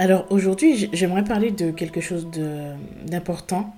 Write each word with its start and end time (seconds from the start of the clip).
Alors 0.00 0.24
aujourd'hui, 0.30 0.88
j'aimerais 0.94 1.24
parler 1.24 1.50
de 1.50 1.72
quelque 1.72 2.00
chose 2.00 2.26
d'important. 3.04 3.74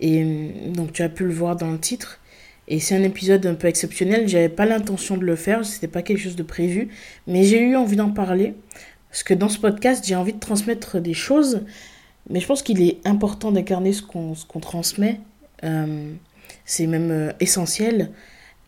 Et 0.00 0.24
euh, 0.24 0.48
donc 0.72 0.94
tu 0.94 1.02
as 1.02 1.10
pu 1.10 1.24
le 1.24 1.32
voir 1.34 1.56
dans 1.56 1.70
le 1.70 1.78
titre. 1.78 2.20
Et 2.68 2.80
c'est 2.80 2.96
un 2.96 3.02
épisode 3.02 3.44
un 3.44 3.52
peu 3.52 3.68
exceptionnel. 3.68 4.26
J'avais 4.26 4.48
pas 4.48 4.64
l'intention 4.64 5.18
de 5.18 5.26
le 5.26 5.36
faire, 5.36 5.66
c'était 5.66 5.86
pas 5.86 6.00
quelque 6.00 6.20
chose 6.20 6.36
de 6.36 6.42
prévu, 6.42 6.88
mais 7.26 7.44
j'ai 7.44 7.60
eu 7.60 7.76
envie 7.76 7.96
d'en 7.96 8.08
parler 8.08 8.54
parce 9.10 9.22
que 9.22 9.34
dans 9.34 9.50
ce 9.50 9.58
podcast, 9.58 10.02
j'ai 10.06 10.14
envie 10.14 10.32
de 10.32 10.38
transmettre 10.38 11.02
des 11.02 11.12
choses, 11.12 11.60
mais 12.30 12.40
je 12.40 12.46
pense 12.46 12.62
qu'il 12.62 12.80
est 12.80 13.06
important 13.06 13.52
d'incarner 13.52 13.92
ce 13.92 14.00
qu'on 14.00 14.60
transmet. 14.60 15.20
Euh, 15.64 16.14
c'est 16.64 16.86
même 16.86 17.10
euh, 17.10 17.32
essentiel. 17.40 18.12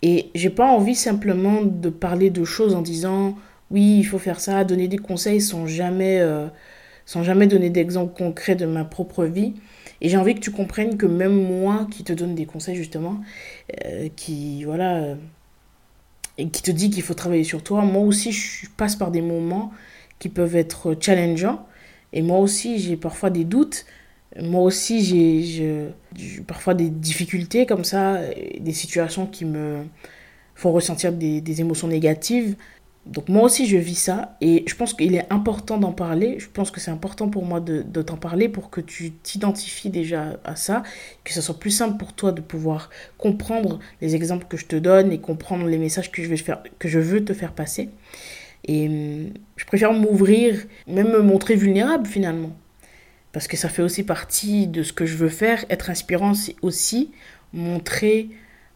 Et 0.02 0.28
j'ai 0.34 0.50
pas 0.50 0.66
envie 0.66 0.94
simplement 0.94 1.62
de 1.62 1.88
parler 1.88 2.28
de 2.28 2.44
choses 2.44 2.74
en 2.74 2.82
disant 2.82 3.38
oui, 3.70 4.00
il 4.00 4.04
faut 4.04 4.18
faire 4.18 4.38
ça, 4.38 4.64
donner 4.64 4.86
des 4.86 4.98
conseils 4.98 5.40
sans 5.40 5.66
jamais 5.66 6.20
sans 7.10 7.24
jamais 7.24 7.48
donner 7.48 7.70
d'exemple 7.70 8.16
concret 8.16 8.54
de 8.54 8.66
ma 8.66 8.84
propre 8.84 9.24
vie. 9.24 9.54
Et 10.00 10.08
j'ai 10.08 10.16
envie 10.16 10.36
que 10.36 10.38
tu 10.38 10.52
comprennes 10.52 10.96
que 10.96 11.06
même 11.06 11.34
moi 11.34 11.88
qui 11.90 12.04
te 12.04 12.12
donne 12.12 12.36
des 12.36 12.46
conseils 12.46 12.76
justement, 12.76 13.20
euh, 13.84 14.08
qui 14.14 14.62
voilà, 14.62 14.98
euh, 14.98 15.14
et 16.38 16.48
qui 16.50 16.62
te 16.62 16.70
dit 16.70 16.88
qu'il 16.88 17.02
faut 17.02 17.14
travailler 17.14 17.42
sur 17.42 17.64
toi, 17.64 17.82
moi 17.82 18.02
aussi 18.02 18.30
je 18.30 18.68
passe 18.76 18.94
par 18.94 19.10
des 19.10 19.22
moments 19.22 19.72
qui 20.20 20.28
peuvent 20.28 20.54
être 20.54 20.96
challengeants. 21.00 21.66
Et 22.12 22.22
moi 22.22 22.38
aussi 22.38 22.78
j'ai 22.78 22.96
parfois 22.96 23.30
des 23.30 23.42
doutes. 23.42 23.86
Moi 24.40 24.62
aussi 24.62 25.04
j'ai 25.04 26.42
parfois 26.46 26.74
des 26.74 26.90
difficultés 26.90 27.66
comme 27.66 27.82
ça, 27.82 28.20
des 28.60 28.72
situations 28.72 29.26
qui 29.26 29.46
me 29.46 29.82
font 30.54 30.70
ressentir 30.70 31.12
des, 31.12 31.40
des 31.40 31.60
émotions 31.60 31.88
négatives. 31.88 32.54
Donc 33.06 33.28
moi 33.28 33.44
aussi 33.44 33.66
je 33.66 33.78
vis 33.78 33.94
ça 33.94 34.36
et 34.42 34.62
je 34.66 34.74
pense 34.74 34.92
qu'il 34.92 35.14
est 35.14 35.26
important 35.32 35.78
d'en 35.78 35.92
parler. 35.92 36.38
Je 36.38 36.48
pense 36.48 36.70
que 36.70 36.80
c'est 36.80 36.90
important 36.90 37.28
pour 37.28 37.44
moi 37.44 37.60
de, 37.60 37.82
t'en 38.02 38.16
parler 38.16 38.48
pour 38.48 38.70
que 38.70 38.80
tu 38.80 39.10
t'identifies 39.10 39.88
déjà 39.88 40.38
à 40.44 40.54
ça, 40.54 40.82
que 41.24 41.32
ce 41.32 41.40
soit 41.40 41.58
plus 41.58 41.70
simple 41.70 41.96
pour 41.96 42.12
toi 42.12 42.30
de 42.32 42.42
pouvoir 42.42 42.90
comprendre 43.16 43.78
les 44.02 44.14
exemples 44.14 44.46
que 44.48 44.56
je 44.56 44.66
te 44.66 44.76
donne 44.76 45.12
et 45.12 45.18
comprendre 45.18 45.66
les 45.66 45.78
messages 45.78 46.12
que 46.12 46.22
je, 46.22 46.34
faire, 46.36 46.62
que 46.78 46.88
je 46.88 46.98
veux 46.98 47.24
te 47.24 47.32
faire 47.32 47.52
passer. 47.52 47.88
Et 48.64 48.86
hum, 48.88 49.32
je 49.56 49.64
préfère 49.64 49.94
m'ouvrir, 49.94 50.66
même 50.86 51.10
me 51.10 51.20
montrer 51.20 51.56
vulnérable 51.56 52.06
finalement. 52.06 52.52
Parce 53.32 53.48
que 53.48 53.56
ça 53.56 53.68
fait 53.68 53.82
aussi 53.82 54.02
partie 54.02 54.66
de 54.66 54.82
ce 54.82 54.92
que 54.92 55.06
je 55.06 55.16
veux 55.16 55.28
faire. 55.28 55.64
Être 55.70 55.88
inspirant, 55.88 56.34
c'est 56.34 56.56
aussi 56.60 57.10
montrer 57.54 58.28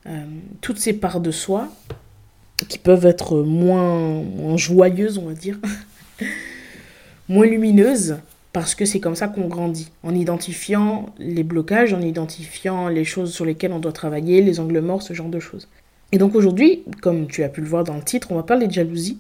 hum, 0.07 0.41
toutes 0.63 0.79
ces 0.79 0.95
parts 0.95 1.21
de 1.21 1.31
soi 1.31 1.69
qui 2.65 2.79
peuvent 2.79 3.07
être 3.07 3.43
moins, 3.43 4.23
joyeuses, 4.57 5.19
on 5.19 5.27
va 5.27 5.35
dire, 5.35 5.59
moins 7.29 7.47
lumineuses, 7.47 8.19
parce 8.53 8.75
que 8.75 8.85
c'est 8.85 9.01
comme 9.01 9.17
ça 9.17 9.29
qu'on 9.29 9.49
grandit, 9.49 9.91
en 10.03 10.15
identifiant 10.15 11.07
les 11.19 11.43
blocages, 11.43 11.93
en 11.93 12.01
identifiant 12.01 12.89
les 12.89 13.05
choses 13.05 13.33
sur 13.33 13.45
lesquelles 13.45 13.73
on 13.73 13.79
doit 13.79 13.93
travailler, 13.93 14.43
les 14.43 14.61
angles 14.61 14.81
morts, 14.81 15.03
ce 15.03 15.13
genre 15.15 15.29
de 15.29 15.41
choses. 15.41 15.69
Et 16.13 16.19
donc 16.19 16.35
aujourd'hui, 16.35 16.85
comme 17.03 17.27
tu 17.27 17.43
as 17.43 17.49
pu 17.49 17.61
le 17.61 17.67
voir 17.67 17.85
dans 17.85 17.97
le 17.97 18.03
titre, 18.03 18.29
on 18.31 18.37
va 18.37 18.43
parler 18.43 18.67
de 18.67 18.73
jalousie. 18.73 19.19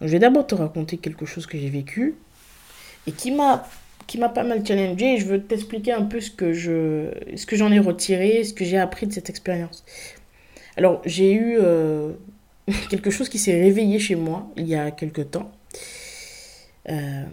je 0.00 0.06
vais 0.06 0.18
d'abord 0.18 0.46
te 0.46 0.54
raconter 0.54 0.96
quelque 0.96 1.26
chose 1.26 1.46
que 1.46 1.58
j'ai 1.58 1.68
vécu 1.68 2.14
et 3.06 3.12
qui 3.12 3.30
m'a 3.30 3.66
qui 4.06 4.18
m'a 4.18 4.28
pas 4.28 4.42
mal 4.42 4.66
challengé 4.66 5.14
et 5.14 5.16
je 5.18 5.24
veux 5.24 5.42
t'expliquer 5.42 5.92
un 5.92 6.02
peu 6.02 6.20
ce 6.20 6.30
que 6.30 6.52
je 6.52 7.10
ce 7.36 7.46
que 7.46 7.56
j'en 7.56 7.72
ai 7.72 7.78
retiré, 7.78 8.44
ce 8.44 8.52
que 8.52 8.64
j'ai 8.64 8.78
appris 8.78 9.06
de 9.06 9.12
cette 9.12 9.30
expérience. 9.30 9.84
Alors, 10.76 11.02
j'ai 11.04 11.32
eu 11.32 11.56
euh, 11.60 12.12
quelque 12.90 13.10
chose 13.10 13.28
qui 13.28 13.38
s'est 13.38 13.60
réveillé 13.60 13.98
chez 13.98 14.14
moi 14.14 14.50
il 14.56 14.66
y 14.66 14.74
a 14.74 14.90
quelque 14.90 15.22
temps, 15.22 15.50
euh, 16.90 17.24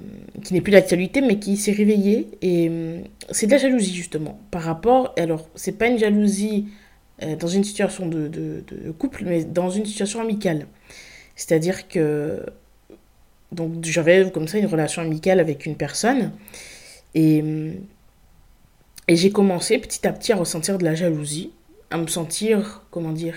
qui 0.43 0.53
n'est 0.53 0.61
plus 0.61 0.71
d'actualité, 0.71 1.21
mais 1.21 1.37
qui 1.37 1.57
s'est 1.57 1.71
réveillé. 1.73 2.29
Et 2.41 2.69
euh, 2.69 3.01
c'est 3.31 3.47
de 3.47 3.51
la 3.51 3.57
jalousie, 3.57 3.93
justement, 3.93 4.39
par 4.49 4.63
rapport. 4.63 5.13
Alors, 5.17 5.47
c'est 5.55 5.77
pas 5.77 5.87
une 5.87 5.99
jalousie 5.99 6.67
euh, 7.21 7.35
dans 7.35 7.47
une 7.47 7.63
situation 7.63 8.07
de, 8.07 8.63
couple, 8.97 9.23
mais 9.25 9.43
dans 9.43 9.69
une 9.69 9.85
situation 9.85 10.21
amicale. 10.21 10.67
C'est-à-dire 11.35 11.87
que. 11.87 12.45
Donc, 13.51 13.83
j'avais 13.83 14.31
comme 14.31 14.47
ça 14.47 14.57
une 14.57 14.67
relation 14.67 15.01
amicale 15.01 15.41
avec 15.41 15.65
une 15.65 15.75
personne. 15.75 16.31
Et, 17.13 17.43
et 19.09 19.15
j'ai 19.17 19.31
commencé 19.31 19.77
petit 19.77 20.07
à 20.07 20.13
petit 20.13 20.31
à 20.31 20.37
ressentir 20.37 20.77
de 20.77 20.85
la 20.85 20.95
jalousie, 20.95 21.51
à 21.89 21.97
me 21.97 22.07
sentir, 22.07 22.85
comment 22.91 23.11
dire. 23.11 23.35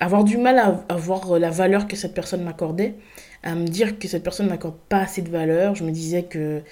Avoir 0.00 0.24
du 0.24 0.36
mal 0.36 0.58
à, 0.88 0.96
voir 0.96 1.38
la 1.38 1.50
valeur 1.50 1.88
que 1.88 1.96
cette 1.96 2.14
personne 2.14 2.42
m'accordait, 2.42 2.94
à 3.42 3.54
me 3.54 3.66
dire 3.66 3.98
que 3.98 4.08
cette 4.08 4.22
personne 4.22 4.48
m'accorde 4.48 4.76
pas 4.88 5.00
assez 5.00 5.22
de 5.22 5.30
valeur. 5.30 5.74
Je 5.74 5.84
me 5.84 5.90
disais 5.90 6.24
que 6.24 6.62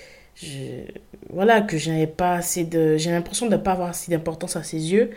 voilà 1.30 1.60
que 1.60 1.76
j'avais 1.78 2.06
pas 2.06 2.34
assez 2.34 2.64
de, 2.64 2.96
j'ai 2.96 3.10
l'impression 3.10 3.46
de 3.46 3.52
ne 3.52 3.56
pas 3.56 3.72
avoir 3.72 3.90
assez 3.90 4.10
d'importance 4.10 4.56
à 4.56 4.62
ses 4.62 4.92
yeux. 4.92 5.10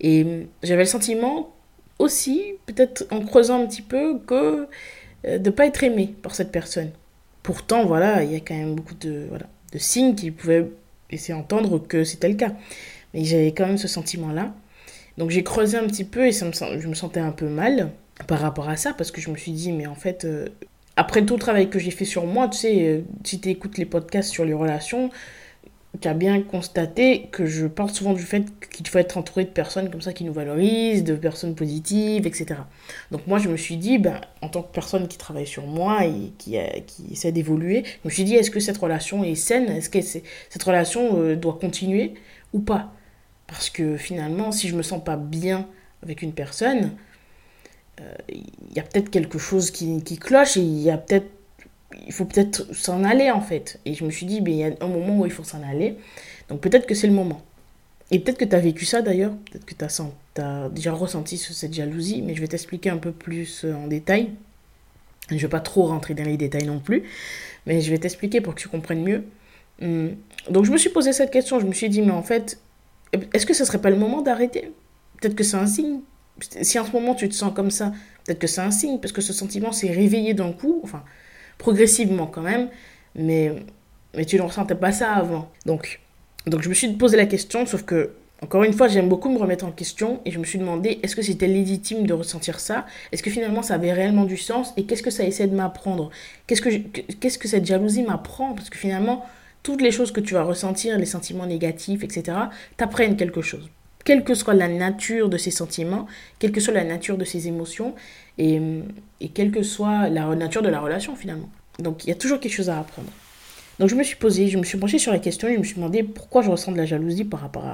Et 0.00 0.46
j'avais 0.62 0.82
le 0.82 0.88
sentiment 0.88 1.54
aussi, 1.98 2.54
peut-être 2.66 3.06
en 3.10 3.20
creusant 3.20 3.62
un 3.62 3.66
petit 3.66 3.82
peu, 3.82 4.18
que 4.20 4.68
euh, 5.26 5.38
de 5.38 5.50
pas 5.50 5.66
être 5.66 5.82
aimé 5.84 6.14
par 6.22 6.34
cette 6.34 6.52
personne. 6.52 6.90
Pourtant, 7.42 7.86
voilà, 7.86 8.22
il 8.22 8.32
y 8.32 8.36
a 8.36 8.40
quand 8.40 8.54
même 8.54 8.74
beaucoup 8.74 8.94
de, 8.94 9.26
voilà, 9.28 9.46
de 9.72 9.78
signes 9.78 10.14
qui 10.14 10.30
pouvaient 10.30 10.68
laisser 11.10 11.32
entendre 11.32 11.78
que 11.78 12.04
c'était 12.04 12.28
le 12.28 12.34
cas. 12.34 12.52
Mais 13.14 13.24
j'avais 13.24 13.52
quand 13.52 13.66
même 13.66 13.78
ce 13.78 13.88
sentiment-là. 13.88 14.54
Donc 15.18 15.30
j'ai 15.30 15.42
creusé 15.42 15.76
un 15.76 15.86
petit 15.86 16.04
peu 16.04 16.26
et 16.26 16.32
je 16.32 16.88
me 16.88 16.94
sentais 16.94 17.20
un 17.20 17.32
peu 17.32 17.48
mal 17.48 17.90
par 18.26 18.40
rapport 18.40 18.68
à 18.68 18.76
ça 18.76 18.92
parce 18.92 19.10
que 19.10 19.20
je 19.20 19.30
me 19.30 19.36
suis 19.36 19.52
dit, 19.52 19.72
mais 19.72 19.86
en 19.86 19.94
fait, 19.94 20.24
euh, 20.24 20.48
après 20.96 21.24
tout 21.24 21.34
le 21.34 21.40
travail 21.40 21.70
que 21.70 21.78
j'ai 21.78 21.90
fait 21.90 22.04
sur 22.04 22.26
moi, 22.26 22.48
tu 22.48 22.58
sais, 22.58 22.88
euh, 22.88 23.00
si 23.24 23.40
tu 23.40 23.48
écoutes 23.48 23.78
les 23.78 23.86
podcasts 23.86 24.30
sur 24.30 24.44
les 24.44 24.52
relations, 24.52 25.10
tu 26.00 26.08
as 26.08 26.14
bien 26.14 26.42
constaté 26.42 27.28
que 27.32 27.46
je 27.46 27.66
parle 27.66 27.90
souvent 27.90 28.12
du 28.12 28.22
fait 28.22 28.44
qu'il 28.68 28.86
faut 28.86 28.98
être 28.98 29.16
entouré 29.16 29.44
de 29.44 29.50
personnes 29.50 29.90
comme 29.90 30.02
ça 30.02 30.12
qui 30.12 30.24
nous 30.24 30.32
valorisent, 30.32 31.04
de 31.04 31.14
personnes 31.14 31.54
positives, 31.54 32.26
etc. 32.26 32.60
Donc 33.10 33.26
moi, 33.26 33.38
je 33.38 33.48
me 33.48 33.56
suis 33.56 33.78
dit, 33.78 33.96
ben, 33.96 34.20
en 34.42 34.48
tant 34.48 34.62
que 34.62 34.72
personne 34.72 35.08
qui 35.08 35.16
travaille 35.16 35.46
sur 35.46 35.66
moi 35.66 36.04
et 36.04 36.32
qui, 36.36 36.58
qui 36.86 37.12
essaie 37.12 37.32
d'évoluer, 37.32 37.84
je 37.86 38.08
me 38.08 38.10
suis 38.10 38.24
dit, 38.24 38.34
est-ce 38.34 38.50
que 38.50 38.60
cette 38.60 38.76
relation 38.76 39.24
est 39.24 39.34
saine? 39.36 39.70
Est-ce 39.70 39.88
que 39.88 40.02
cette 40.02 40.62
relation 40.62 41.18
euh, 41.20 41.34
doit 41.34 41.56
continuer 41.58 42.12
ou 42.52 42.60
pas? 42.60 42.92
Parce 43.46 43.70
que 43.70 43.96
finalement, 43.96 44.52
si 44.52 44.68
je 44.68 44.76
me 44.76 44.82
sens 44.82 45.02
pas 45.02 45.16
bien 45.16 45.68
avec 46.02 46.22
une 46.22 46.32
personne, 46.32 46.92
euh, 48.00 48.14
il 48.28 48.74
y 48.74 48.80
a 48.80 48.82
peut-être 48.82 49.10
quelque 49.10 49.38
chose 49.38 49.70
qui, 49.70 50.02
qui 50.02 50.18
cloche 50.18 50.56
et 50.56 50.60
il 50.60 50.80
y 50.80 50.90
a 50.90 50.98
peut-être 50.98 51.26
il 52.06 52.12
faut 52.12 52.24
peut-être 52.24 52.74
s'en 52.74 53.04
aller 53.04 53.30
en 53.30 53.40
fait. 53.40 53.80
Et 53.84 53.94
je 53.94 54.04
me 54.04 54.10
suis 54.10 54.26
dit, 54.26 54.40
ben, 54.40 54.52
il 54.52 54.60
y 54.60 54.64
a 54.64 54.70
un 54.80 54.88
moment 54.88 55.20
où 55.20 55.26
il 55.26 55.32
faut 55.32 55.44
s'en 55.44 55.62
aller. 55.62 55.96
Donc 56.48 56.60
peut-être 56.60 56.86
que 56.86 56.94
c'est 56.94 57.06
le 57.06 57.12
moment. 57.12 57.42
Et 58.10 58.20
peut-être 58.20 58.38
que 58.38 58.44
tu 58.44 58.54
as 58.54 58.60
vécu 58.60 58.84
ça 58.84 59.02
d'ailleurs, 59.02 59.32
peut-être 59.50 59.64
que 59.64 59.74
tu 59.74 59.84
as, 59.84 60.02
as, 60.42 60.68
déjà 60.68 60.92
ressenti 60.92 61.38
cette 61.38 61.74
jalousie, 61.74 62.22
mais 62.22 62.34
je 62.34 62.40
vais 62.40 62.46
t'expliquer 62.46 62.90
un 62.90 62.98
peu 62.98 63.10
plus 63.10 63.64
euh, 63.64 63.74
en 63.74 63.88
détail. 63.88 64.30
Je 65.28 65.34
ne 65.34 65.40
vais 65.40 65.48
pas 65.48 65.60
trop 65.60 65.86
rentrer 65.86 66.14
dans 66.14 66.22
les 66.22 66.36
détails 66.36 66.66
non 66.66 66.78
plus, 66.78 67.02
mais 67.66 67.80
je 67.80 67.90
vais 67.90 67.98
t'expliquer 67.98 68.40
pour 68.40 68.54
que 68.54 68.60
tu 68.60 68.68
comprennes 68.68 69.02
mieux. 69.02 69.24
Hum. 69.82 70.14
Donc 70.48 70.64
je 70.64 70.70
me 70.70 70.78
suis 70.78 70.90
posé 70.90 71.12
cette 71.12 71.32
question, 71.32 71.58
je 71.58 71.66
me 71.66 71.72
suis 71.72 71.88
dit, 71.88 72.02
mais 72.02 72.12
en 72.12 72.22
fait, 72.22 72.60
est-ce 73.32 73.46
que 73.46 73.54
ce 73.54 73.64
serait 73.64 73.80
pas 73.80 73.90
le 73.90 73.96
moment 73.96 74.22
d'arrêter? 74.22 74.72
Peut-être 75.20 75.34
que 75.34 75.44
c'est 75.44 75.56
un 75.56 75.66
signe. 75.66 76.00
Si 76.60 76.78
en 76.78 76.84
ce 76.84 76.92
moment 76.92 77.14
tu 77.14 77.28
te 77.28 77.34
sens 77.34 77.52
comme 77.54 77.70
ça, 77.70 77.92
peut-être 78.24 78.38
que 78.38 78.46
c'est 78.46 78.60
un 78.60 78.70
signe, 78.70 78.98
parce 78.98 79.12
que 79.12 79.22
ce 79.22 79.32
sentiment 79.32 79.72
s'est 79.72 79.90
réveillé 79.90 80.34
d'un 80.34 80.52
coup, 80.52 80.80
enfin, 80.84 81.02
progressivement 81.58 82.26
quand 82.26 82.42
même, 82.42 82.68
mais, 83.14 83.52
mais 84.14 84.24
tu 84.24 84.36
ne 84.36 84.42
ressentais 84.42 84.74
pas 84.74 84.92
ça 84.92 85.12
avant. 85.12 85.50
Donc, 85.64 86.00
donc 86.46 86.62
je 86.62 86.68
me 86.68 86.74
suis 86.74 86.92
posé 86.92 87.16
la 87.16 87.26
question, 87.26 87.64
sauf 87.64 87.84
que, 87.84 88.12
encore 88.42 88.64
une 88.64 88.74
fois, 88.74 88.88
j'aime 88.88 89.08
beaucoup 89.08 89.30
me 89.30 89.38
remettre 89.38 89.64
en 89.64 89.72
question, 89.72 90.20
et 90.26 90.30
je 90.30 90.38
me 90.38 90.44
suis 90.44 90.58
demandé, 90.58 91.00
est-ce 91.02 91.16
que 91.16 91.22
c'était 91.22 91.46
légitime 91.46 92.06
de 92.06 92.12
ressentir 92.12 92.60
ça? 92.60 92.84
Est-ce 93.12 93.22
que 93.22 93.30
finalement 93.30 93.62
ça 93.62 93.74
avait 93.74 93.94
réellement 93.94 94.24
du 94.24 94.36
sens? 94.36 94.74
Et 94.76 94.84
qu'est-ce 94.84 95.02
que 95.02 95.10
ça 95.10 95.24
essaie 95.24 95.46
de 95.46 95.56
m'apprendre? 95.56 96.10
Qu'est-ce 96.46 96.60
que, 96.60 96.68
qu'est-ce 96.68 97.38
que 97.38 97.48
cette 97.48 97.64
jalousie 97.64 98.02
m'apprend? 98.02 98.52
Parce 98.52 98.68
que 98.68 98.76
finalement, 98.76 99.24
toutes 99.66 99.82
les 99.82 99.90
choses 99.90 100.12
que 100.12 100.20
tu 100.20 100.34
vas 100.34 100.44
ressentir, 100.44 100.96
les 100.96 101.06
sentiments 101.06 101.44
négatifs, 101.44 102.04
etc., 102.04 102.38
t'apprennent 102.76 103.16
quelque 103.16 103.42
chose. 103.42 103.68
Quelle 104.04 104.22
que 104.22 104.34
soit 104.34 104.54
la 104.54 104.68
nature 104.68 105.28
de 105.28 105.36
ces 105.36 105.50
sentiments, 105.50 106.06
quelle 106.38 106.52
que 106.52 106.60
soit 106.60 106.72
la 106.72 106.84
nature 106.84 107.18
de 107.18 107.24
ces 107.24 107.48
émotions, 107.48 107.96
et, 108.38 108.60
et 109.20 109.28
quelle 109.30 109.50
que 109.50 109.64
soit 109.64 110.08
la 110.08 110.32
nature 110.36 110.62
de 110.62 110.68
la 110.68 110.78
relation 110.78 111.16
finalement. 111.16 111.50
Donc 111.80 112.04
il 112.04 112.10
y 112.10 112.12
a 112.12 112.14
toujours 112.14 112.38
quelque 112.38 112.54
chose 112.54 112.70
à 112.70 112.78
apprendre. 112.78 113.10
Donc 113.80 113.88
je 113.88 113.96
me 113.96 114.04
suis 114.04 114.14
posée, 114.14 114.46
je 114.46 114.56
me 114.56 114.62
suis 114.62 114.78
penchée 114.78 115.00
sur 115.00 115.10
la 115.10 115.18
question 115.18 115.48
je 115.52 115.58
me 115.58 115.64
suis 115.64 115.74
demandé 115.74 116.04
pourquoi 116.04 116.42
je 116.42 116.50
ressens 116.50 116.70
de 116.70 116.76
la 116.76 116.86
jalousie 116.86 117.24
par 117.24 117.40
rapport, 117.40 117.64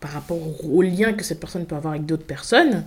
par 0.00 0.10
rapport 0.10 0.38
au 0.64 0.80
lien 0.80 1.12
que 1.12 1.24
cette 1.24 1.40
personne 1.40 1.66
peut 1.66 1.76
avoir 1.76 1.92
avec 1.92 2.06
d'autres 2.06 2.24
personnes. 2.24 2.86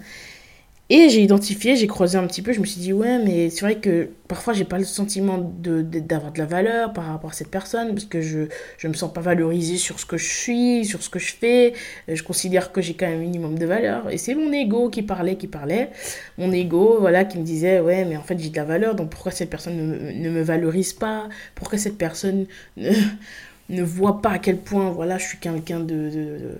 Et 0.93 1.07
j'ai 1.07 1.21
identifié, 1.21 1.77
j'ai 1.77 1.87
creusé 1.87 2.17
un 2.17 2.27
petit 2.27 2.41
peu, 2.41 2.51
je 2.51 2.59
me 2.59 2.65
suis 2.65 2.81
dit, 2.81 2.91
ouais, 2.91 3.17
mais 3.17 3.49
c'est 3.49 3.61
vrai 3.61 3.75
que 3.75 4.09
parfois 4.27 4.51
j'ai 4.51 4.65
pas 4.65 4.77
le 4.77 4.83
sentiment 4.83 5.37
d'avoir 5.37 6.31
de, 6.33 6.35
de, 6.35 6.39
la 6.39 6.45
valeur 6.45 6.91
par 6.91 7.05
rapport 7.05 7.29
à 7.29 7.33
cette 7.33 7.49
personne, 7.49 7.93
parce 7.93 8.03
que 8.03 8.19
je 8.19 8.39
ne 8.83 8.89
me 8.89 8.93
sens 8.93 9.13
pas 9.13 9.21
valorisée 9.21 9.77
sur 9.77 10.01
ce 10.01 10.05
que 10.05 10.17
je 10.17 10.27
suis, 10.27 10.83
sur 10.83 11.01
ce 11.01 11.09
que 11.09 11.17
je 11.17 11.31
fais. 11.33 11.71
Euh, 12.09 12.15
je 12.15 12.23
considère 12.23 12.73
que 12.73 12.81
j'ai 12.81 12.93
quand 12.93 13.07
même 13.07 13.19
un 13.19 13.21
minimum 13.21 13.57
de 13.57 13.65
valeur. 13.65 14.09
Et 14.09 14.17
c'est 14.17 14.35
mon 14.35 14.51
ego 14.51 14.89
qui 14.89 15.01
parlait, 15.01 15.37
qui 15.37 15.47
parlait. 15.47 15.91
Mon 16.37 16.51
ego, 16.51 16.97
voilà, 16.99 17.23
qui 17.23 17.37
me 17.37 17.45
disait, 17.45 17.79
ouais, 17.79 18.03
mais 18.03 18.17
en 18.17 18.23
fait 18.23 18.37
j'ai 18.37 18.49
de 18.49 18.57
la 18.57 18.65
valeur, 18.65 18.93
donc 18.93 19.11
pourquoi 19.11 19.31
cette 19.31 19.49
personne 19.49 19.77
ne, 19.77 20.29
me 20.29 20.41
valorise 20.41 20.91
pas? 20.91 21.29
Pourquoi 21.55 21.77
cette 21.77 21.97
personne 21.97 22.47
ne, 22.75 22.91
ne 23.69 23.81
voit 23.81 24.21
pas 24.21 24.31
à 24.31 24.39
quel 24.39 24.57
point, 24.57 24.91
voilà, 24.91 25.17
je 25.17 25.25
suis 25.25 25.37
quelqu'un 25.37 25.79
de 25.79 26.59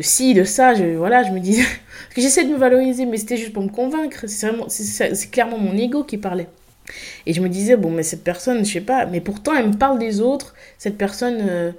ci, 0.00 0.34
de 0.34 0.44
ça, 0.44 0.74
je, 0.74 0.96
voilà, 0.96 1.22
je 1.22 1.30
me 1.30 1.40
disais 1.40 1.64
que 2.14 2.20
j'essaie 2.20 2.44
de 2.44 2.50
me 2.50 2.56
valoriser, 2.56 3.06
mais 3.06 3.16
c'était 3.16 3.36
juste 3.36 3.52
pour 3.52 3.62
me 3.62 3.68
convaincre. 3.68 4.24
C'est 4.26 5.30
clairement 5.30 5.58
mon 5.58 5.76
ego 5.76 6.04
qui 6.04 6.18
parlait. 6.18 6.48
Et 7.26 7.32
je 7.32 7.40
me 7.40 7.48
disais, 7.48 7.76
bon, 7.76 7.90
mais 7.90 8.02
cette 8.02 8.24
personne, 8.24 8.64
je 8.64 8.72
sais 8.72 8.80
pas, 8.80 9.06
mais 9.06 9.20
pourtant 9.20 9.54
elle 9.54 9.68
me 9.68 9.76
parle 9.76 9.98
des 9.98 10.20
autres, 10.20 10.54
cette 10.78 10.98
personne 10.98 11.38
euh, 11.48 11.72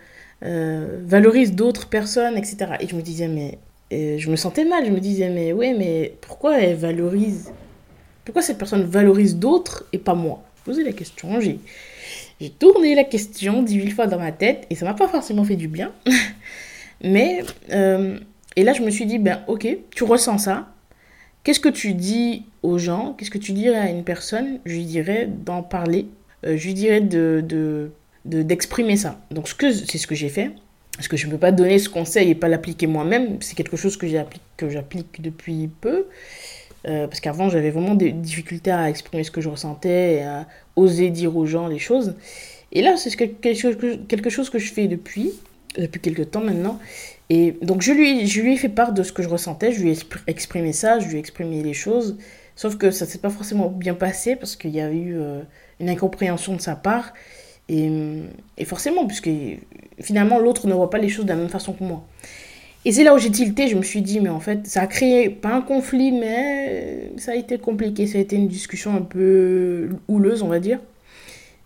euh, 0.44 1.00
valorise 1.04 1.54
d'autres 1.54 1.88
personnes, 1.88 2.38
etc. 2.38 2.72
Et 2.80 2.88
je 2.88 2.96
me 2.96 3.02
disais, 3.02 3.28
mais 3.28 3.58
euh, 3.94 4.18
je 4.18 4.30
me 4.30 4.36
sentais 4.36 4.66
mal, 4.66 4.86
je 4.86 4.92
me 4.92 5.00
disais, 5.00 5.30
mais 5.30 5.54
ouais, 5.54 5.74
mais 5.74 6.16
pourquoi 6.22 6.60
elle 6.60 6.76
valorise 6.76 7.52
Pourquoi 8.24 8.42
cette 8.42 8.58
personne 8.58 8.84
valorise 8.84 9.36
d'autres 9.36 9.86
et 9.94 10.00
pas 10.00 10.16
moi? 10.16 10.44
Posais 10.64 10.84
la 10.84 10.94
question, 10.94 11.40
j'ai 11.40 12.50
tourné 12.50 12.96
la 12.96 13.04
question 13.04 13.62
18 13.62 13.92
fois 13.92 14.08
dans 14.08 14.18
ma 14.18 14.32
tête 14.32 14.66
et 14.72 14.76
ça 14.76 14.86
m'a 14.86 14.96
pas 14.96 15.08
forcément 15.08 15.44
fait 15.44 15.56
du 15.56 15.68
bien. 15.68 15.92
Mais, 17.04 17.44
euh, 17.72 18.18
et 18.56 18.64
là, 18.64 18.74
je 18.74 18.82
me 18.82 18.90
suis 18.90 19.06
dit, 19.06 19.20
ben 19.20 19.42
ok, 19.48 19.68
tu 19.92 20.04
ressens 20.04 20.40
ça. 20.40 20.68
Qu'est-ce 21.44 21.60
que 21.60 21.70
tu 21.70 21.94
dis 21.94 22.46
aux 22.64 22.78
gens? 22.78 23.14
Qu'est-ce 23.18 23.30
que 23.30 23.38
tu 23.38 23.52
dirais 23.52 23.78
à 23.78 23.90
une 23.90 24.04
personne? 24.04 24.60
Je 24.66 24.76
lui 24.76 24.86
dirais 24.86 25.28
d'en 25.28 25.62
parler. 25.62 26.08
Euh, 26.46 26.58
je 26.58 26.66
lui 26.66 26.74
dirais 26.74 27.02
de, 27.02 27.44
de, 27.46 27.92
d'exprimer 28.26 28.98
ça. 28.98 29.20
Donc, 29.32 29.48
ce 29.48 29.56
que, 29.56 29.72
c'est 29.72 29.98
ce 29.98 30.08
que 30.08 30.16
j'ai 30.16 30.30
fait. 30.30 30.52
Parce 30.96 31.08
que 31.08 31.18
je 31.18 31.28
ne 31.28 31.32
peux 31.32 31.38
pas 31.38 31.52
donner 31.52 31.78
ce 31.78 31.90
conseil 31.90 32.30
et 32.30 32.36
pas 32.36 32.48
l'appliquer 32.48 32.88
moi-même. 32.88 33.38
C'est 33.42 33.56
quelque 33.56 33.78
chose 33.78 33.98
que 33.98 34.08
j'applique, 34.08 34.42
que 34.58 34.70
j'applique 34.70 35.22
depuis 35.22 35.70
peu. 35.82 36.08
Euh, 36.88 37.08
parce 37.08 37.20
qu'avant, 37.20 37.50
j'avais 37.50 37.72
vraiment 37.72 37.96
des 37.96 38.12
difficultés 38.12 38.72
à 38.72 38.90
exprimer 38.90 39.24
ce 39.24 39.32
que 39.32 39.42
je 39.42 39.50
ressentais 39.50 40.16
et 40.16 40.24
à 40.24 40.48
oser 40.76 41.10
dire 41.10 41.36
aux 41.36 41.46
gens 41.46 41.68
les 41.68 41.80
choses. 41.80 42.16
Et 42.72 42.82
là, 42.82 42.96
c'est 42.98 43.16
quelque 43.16 44.30
chose 44.30 44.50
que 44.50 44.60
je 44.60 44.74
fais 44.74 44.88
depuis 44.88 45.32
depuis 45.78 46.00
quelques 46.00 46.32
temps 46.32 46.42
maintenant. 46.42 46.80
Et 47.30 47.58
donc 47.62 47.82
je 47.82 47.92
lui, 47.92 48.28
je 48.28 48.42
lui 48.42 48.54
ai 48.54 48.58
fait 48.58 48.70
part 48.70 48.94
de 48.94 49.04
ce 49.04 49.12
que 49.12 49.24
je 49.24 49.30
ressentais, 49.30 49.72
je 49.72 49.82
lui 49.82 49.92
ai 49.92 49.98
exprimé 50.28 50.74
ça, 50.74 51.00
je 51.00 51.08
lui 51.08 51.18
ai 51.18 51.20
exprimé 51.20 51.64
les 51.64 51.74
choses. 51.74 52.18
Sauf 52.56 52.78
que 52.78 52.92
ça 52.92 53.06
ne 53.06 53.10
s'est 53.10 53.20
pas 53.20 53.30
forcément 53.30 53.70
bien 53.70 53.96
passé 53.96 54.36
parce 54.36 54.56
qu'il 54.56 54.72
y 54.72 54.80
a 54.80 54.92
eu 54.92 55.16
euh, 55.18 55.42
une 55.80 55.90
incompréhension 55.90 56.56
de 56.56 56.62
sa 56.62 56.76
part. 56.76 57.14
Et, 57.68 57.90
et 58.58 58.66
forcément, 58.66 59.08
puisque 59.08 59.30
finalement 60.00 60.40
l'autre 60.40 60.68
ne 60.68 60.74
voit 60.74 60.90
pas 60.90 61.00
les 61.00 61.10
choses 61.10 61.26
de 61.26 61.30
la 61.30 61.36
même 61.36 61.50
façon 61.50 61.74
que 61.74 61.84
moi. 61.84 62.06
Et 62.86 62.92
c'est 62.92 63.04
là 63.04 63.16
où 63.16 63.18
j'ai 63.18 63.32
tilté, 63.32 63.68
je 63.68 63.76
me 63.76 63.82
suis 63.82 64.04
dit, 64.04 64.20
mais 64.20 64.30
en 64.30 64.40
fait, 64.40 64.68
ça 64.68 64.82
a 64.82 64.88
créé, 64.88 65.32
pas 65.32 65.50
un 65.50 65.62
conflit, 65.62 66.12
mais 66.12 67.12
ça 67.18 67.32
a 67.32 67.36
été 67.36 67.58
compliqué, 67.58 68.06
ça 68.06 68.20
a 68.20 68.22
été 68.22 68.36
une 68.36 68.48
discussion 68.48 68.96
un 68.96 69.02
peu 69.02 69.90
houleuse, 70.08 70.44
on 70.44 70.48
va 70.48 70.60
dire. 70.60 70.80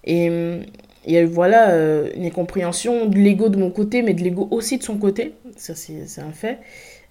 Et, 0.05 0.61
il 1.05 1.13
y 1.13 1.17
a 1.17 1.21
eu 1.21 1.25
voilà, 1.25 1.71
euh, 1.71 2.09
une 2.15 2.25
incompréhension 2.25 3.05
de 3.05 3.17
l'ego 3.17 3.49
de 3.49 3.57
mon 3.57 3.71
côté, 3.71 4.01
mais 4.01 4.13
de 4.13 4.21
l'ego 4.21 4.47
aussi 4.51 4.77
de 4.77 4.83
son 4.83 4.97
côté. 4.97 5.33
Ça, 5.55 5.75
c'est 5.75 6.21
un 6.21 6.31
fait. 6.31 6.59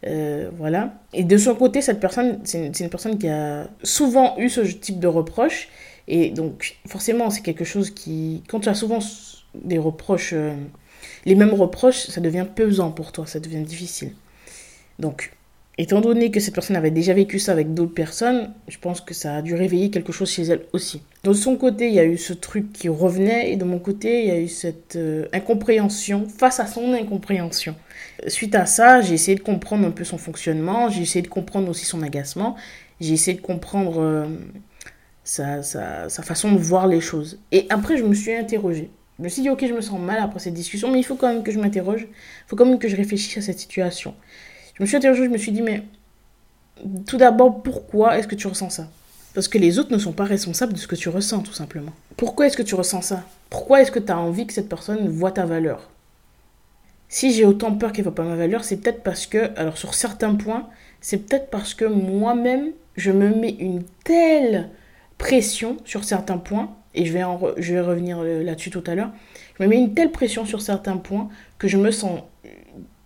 Euh, 0.06 0.50
voilà. 0.56 0.94
Et 1.12 1.24
de 1.24 1.36
son 1.36 1.54
côté, 1.54 1.82
cette 1.82 2.00
personne, 2.00 2.40
c'est 2.44 2.80
une, 2.80 2.90
personne 2.90 3.18
qui 3.18 3.28
a 3.28 3.68
souvent 3.82 4.36
eu 4.38 4.48
ce 4.48 4.60
type 4.60 5.00
de 5.00 5.08
reproches. 5.08 5.68
Et 6.06 6.30
donc, 6.30 6.76
forcément, 6.86 7.30
c'est 7.30 7.42
quelque 7.42 7.64
chose 7.64 7.90
qui. 7.90 8.42
Quand 8.48 8.60
tu 8.60 8.68
as 8.68 8.74
souvent 8.74 9.00
des 9.54 9.78
reproches, 9.78 10.32
euh, 10.34 10.54
les 11.24 11.34
mêmes 11.34 11.54
reproches, 11.54 12.06
ça 12.06 12.20
devient 12.20 12.46
pesant 12.54 12.90
pour 12.90 13.12
toi, 13.12 13.26
ça 13.26 13.40
devient 13.40 13.62
difficile. 13.62 14.12
Donc, 14.98 15.32
Étant 15.80 16.00
donné 16.00 16.32
que 16.32 16.40
cette 16.40 16.54
personne 16.54 16.74
avait 16.74 16.90
déjà 16.90 17.14
vécu 17.14 17.38
ça 17.38 17.52
avec 17.52 17.72
d'autres 17.72 17.94
personnes, 17.94 18.52
je 18.66 18.78
pense 18.78 19.00
que 19.00 19.14
ça 19.14 19.36
a 19.36 19.42
dû 19.42 19.54
réveiller 19.54 19.90
quelque 19.90 20.10
chose 20.10 20.28
chez 20.28 20.42
elle 20.42 20.62
aussi. 20.72 21.02
De 21.22 21.32
son 21.32 21.56
côté, 21.56 21.86
il 21.86 21.94
y 21.94 22.00
a 22.00 22.04
eu 22.04 22.18
ce 22.18 22.32
truc 22.32 22.72
qui 22.72 22.88
revenait 22.88 23.52
et 23.52 23.56
de 23.56 23.64
mon 23.64 23.78
côté, 23.78 24.22
il 24.22 24.26
y 24.26 24.32
a 24.32 24.40
eu 24.40 24.48
cette 24.48 24.96
euh, 24.96 25.26
incompréhension 25.32 26.26
face 26.26 26.58
à 26.58 26.66
son 26.66 26.92
incompréhension. 26.94 27.76
Suite 28.26 28.56
à 28.56 28.66
ça, 28.66 29.02
j'ai 29.02 29.14
essayé 29.14 29.36
de 29.36 29.42
comprendre 29.42 29.86
un 29.86 29.92
peu 29.92 30.02
son 30.02 30.18
fonctionnement, 30.18 30.88
j'ai 30.88 31.02
essayé 31.02 31.22
de 31.22 31.28
comprendre 31.28 31.68
aussi 31.68 31.84
son 31.84 32.02
agacement, 32.02 32.56
j'ai 33.00 33.12
essayé 33.12 33.36
de 33.36 33.42
comprendre 33.42 34.00
euh, 34.00 34.26
sa, 35.22 35.62
façon 36.08 36.50
de 36.50 36.58
voir 36.58 36.88
les 36.88 37.00
choses. 37.00 37.38
Et 37.52 37.66
après, 37.70 37.96
je 37.96 38.02
me 38.02 38.14
suis 38.14 38.34
interrogée. 38.34 38.90
Je 39.20 39.22
me 39.22 39.28
suis 39.28 39.42
dit, 39.42 39.50
ok, 39.50 39.64
je 39.64 39.74
me 39.74 39.80
sens 39.80 40.00
mal 40.00 40.18
après 40.20 40.40
cette 40.40 40.54
discussion, 40.54 40.90
mais 40.90 40.98
il 40.98 41.04
faut 41.04 41.14
quand 41.14 41.32
même 41.32 41.44
que 41.44 41.52
je 41.52 41.60
m'interroge, 41.60 42.02
il 42.02 42.48
faut 42.48 42.56
quand 42.56 42.66
même 42.66 42.80
que 42.80 42.88
je 42.88 42.96
réfléchisse 42.96 43.38
à 43.38 43.42
cette 43.42 43.60
situation. 43.60 44.14
Je 44.78 44.84
me 44.84 44.86
suis 44.86 44.96
interrogée, 44.96 45.24
je 45.24 45.30
me 45.30 45.38
suis 45.38 45.50
dit, 45.50 45.62
mais 45.62 45.82
tout 47.06 47.16
d'abord, 47.16 47.62
pourquoi 47.62 48.16
est-ce 48.16 48.28
que 48.28 48.36
tu 48.36 48.46
ressens 48.46 48.70
ça? 48.70 48.88
Parce 49.34 49.48
que 49.48 49.58
les 49.58 49.78
autres 49.78 49.92
ne 49.92 49.98
sont 49.98 50.12
pas 50.12 50.24
responsables 50.24 50.72
de 50.72 50.78
ce 50.78 50.86
que 50.86 50.94
tu 50.94 51.08
ressens, 51.08 51.40
tout 51.40 51.52
simplement. 51.52 51.92
Pourquoi 52.16 52.46
est-ce 52.46 52.56
que 52.56 52.62
tu 52.62 52.76
ressens 52.76 53.02
ça? 53.02 53.24
Pourquoi 53.50 53.80
est-ce 53.80 53.90
que 53.90 53.98
tu 53.98 54.12
as 54.12 54.18
envie 54.18 54.46
que 54.46 54.52
cette 54.52 54.68
personne 54.68 55.08
voit 55.08 55.32
ta 55.32 55.46
valeur? 55.46 55.90
Si 57.08 57.32
j'ai 57.32 57.44
autant 57.44 57.72
peur 57.72 57.92
qu'elle 57.92 58.04
ne 58.04 58.10
voit 58.10 58.14
pas 58.14 58.24
ma 58.24 58.36
valeur, 58.36 58.62
c'est 58.64 58.76
peut-être 58.76 59.02
parce 59.02 59.26
que, 59.26 59.50
alors 59.58 59.78
sur 59.78 59.94
certains 59.94 60.34
points, 60.34 60.68
c'est 61.00 61.18
peut-être 61.18 61.50
parce 61.50 61.74
que 61.74 61.84
moi-même, 61.84 62.70
je 62.96 63.10
me 63.10 63.34
mets 63.34 63.56
une 63.58 63.82
telle 64.04 64.68
pression 65.16 65.78
sur 65.84 66.04
certains 66.04 66.38
points, 66.38 66.76
et 66.94 67.04
je 67.04 67.12
vais, 67.12 67.24
en 67.24 67.40
je 67.56 67.74
vais 67.74 67.80
revenir 67.80 68.18
euh, 68.20 68.44
là-dessus 68.44 68.70
tout 68.70 68.84
à 68.86 68.94
l'heure, 68.94 69.10
je 69.58 69.64
me 69.64 69.68
mets 69.68 69.78
une 69.78 69.94
telle 69.94 70.12
pression 70.12 70.44
sur 70.44 70.62
certains 70.62 70.96
points 70.96 71.28
que 71.58 71.66
je 71.66 71.76
me 71.76 71.90
sens 71.90 72.20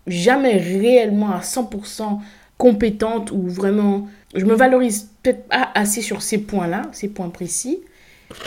jamais 0.06 0.56
réellement 0.56 1.32
à 1.32 1.40
100% 1.40 2.18
compétente 2.58 3.30
ou 3.30 3.48
vraiment... 3.48 4.08
Je 4.34 4.44
me 4.44 4.54
valorise 4.54 5.10
peut-être 5.22 5.48
pas 5.48 5.70
assez 5.74 6.00
sur 6.00 6.22
ces 6.22 6.38
points-là, 6.38 6.82
ces 6.92 7.08
points 7.08 7.28
précis. 7.28 7.80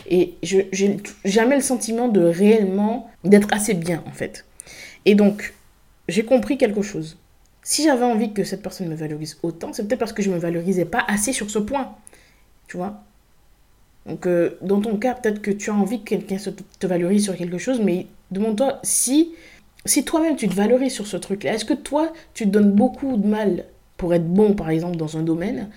Et 0.09 0.33
je 0.41 0.57
n'ai 0.85 0.97
jamais 1.23 1.55
le 1.55 1.61
sentiment 1.61 2.07
de 2.07 2.21
réellement 2.21 3.09
d'être 3.23 3.49
assez 3.51 3.73
bien, 3.73 4.03
en 4.07 4.11
fait. 4.11 4.45
Et 5.05 5.15
donc, 5.15 5.53
j'ai 6.07 6.23
compris 6.23 6.57
quelque 6.57 6.81
chose. 6.81 7.17
Si 7.61 7.83
j'avais 7.83 8.05
envie 8.05 8.33
que 8.33 8.43
cette 8.43 8.61
personne 8.61 8.87
me 8.87 8.95
valorise 8.95 9.37
autant, 9.43 9.73
c'est 9.73 9.87
peut-être 9.87 9.99
parce 9.99 10.13
que 10.13 10.21
je 10.21 10.29
ne 10.29 10.35
me 10.35 10.39
valorisais 10.39 10.85
pas 10.85 11.03
assez 11.07 11.33
sur 11.33 11.49
ce 11.49 11.59
point. 11.59 11.95
Tu 12.67 12.77
vois 12.77 13.03
Donc, 14.05 14.27
euh, 14.27 14.57
dans 14.61 14.81
ton 14.81 14.97
cas, 14.97 15.15
peut-être 15.15 15.41
que 15.41 15.51
tu 15.51 15.69
as 15.69 15.73
envie 15.73 16.01
que 16.01 16.09
quelqu'un 16.09 16.37
te 16.79 16.87
valorise 16.87 17.23
sur 17.23 17.35
quelque 17.35 17.57
chose, 17.57 17.81
mais 17.81 18.07
demande-toi 18.31 18.79
si 18.83 19.33
si 19.85 20.03
toi-même 20.03 20.35
tu 20.35 20.47
te 20.47 20.53
valorises 20.53 20.93
sur 20.93 21.07
ce 21.07 21.17
truc-là, 21.17 21.53
est-ce 21.53 21.65
que 21.65 21.73
toi 21.73 22.11
tu 22.33 22.45
te 22.45 22.49
donnes 22.49 22.71
beaucoup 22.71 23.17
de 23.17 23.27
mal 23.27 23.65
pour 23.97 24.13
être 24.13 24.27
bon 24.27 24.53
par 24.53 24.69
exemple 24.69 24.97
dans 24.97 25.17
un 25.17 25.21
domaine 25.21 25.69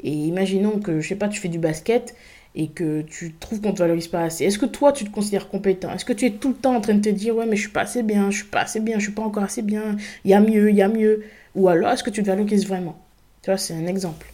et 0.00 0.10
imaginons 0.12 0.78
que 0.78 1.00
je 1.00 1.08
sais 1.08 1.16
pas 1.16 1.28
tu 1.28 1.40
fais 1.40 1.48
du 1.48 1.58
basket 1.58 2.14
et 2.54 2.68
que 2.68 3.02
tu 3.02 3.34
trouves 3.34 3.60
qu'on 3.60 3.72
te 3.72 3.78
valorise 3.78 4.08
pas 4.08 4.22
assez. 4.22 4.44
Est-ce 4.44 4.58
que 4.58 4.66
toi 4.66 4.92
tu 4.92 5.04
te 5.04 5.10
considères 5.10 5.48
compétent? 5.48 5.92
Est-ce 5.92 6.06
que 6.06 6.14
tu 6.14 6.24
es 6.24 6.30
tout 6.30 6.48
le 6.48 6.54
temps 6.54 6.74
en 6.74 6.80
train 6.80 6.94
de 6.94 7.02
te 7.02 7.08
dire 7.08 7.36
ouais 7.36 7.46
mais 7.46 7.56
je 7.56 7.62
suis 7.62 7.70
pas 7.70 7.82
assez 7.82 8.02
bien, 8.02 8.30
je 8.30 8.36
suis 8.38 8.46
pas 8.46 8.62
assez 8.62 8.80
bien, 8.80 8.98
je 8.98 9.04
suis 9.04 9.12
pas 9.12 9.22
encore 9.22 9.42
assez 9.42 9.62
bien, 9.62 9.96
il 10.24 10.30
y 10.30 10.34
a 10.34 10.40
mieux, 10.40 10.70
il 10.70 10.76
y 10.76 10.82
a 10.82 10.88
mieux? 10.88 11.24
Ou 11.54 11.68
alors 11.68 11.90
est-ce 11.90 12.02
que 12.02 12.10
tu 12.10 12.22
te 12.22 12.26
valorises 12.26 12.66
vraiment? 12.66 12.98
Tu 13.42 13.50
vois, 13.50 13.58
c'est 13.58 13.74
un 13.74 13.86
exemple. 13.86 14.26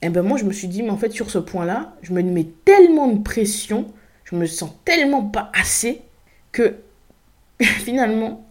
Et 0.00 0.06
eh 0.06 0.08
ben 0.08 0.22
moi 0.22 0.36
je 0.36 0.44
me 0.44 0.52
suis 0.52 0.66
dit 0.66 0.82
mais 0.82 0.90
en 0.90 0.96
fait 0.96 1.12
sur 1.12 1.30
ce 1.30 1.38
point-là, 1.38 1.94
je 2.02 2.12
me 2.12 2.22
mets 2.22 2.48
tellement 2.64 3.08
de 3.08 3.22
pression, 3.22 3.86
je 4.24 4.34
me 4.34 4.46
sens 4.46 4.70
tellement 4.84 5.22
pas 5.22 5.52
assez 5.54 6.02
que 6.52 6.76
finalement 7.60 8.44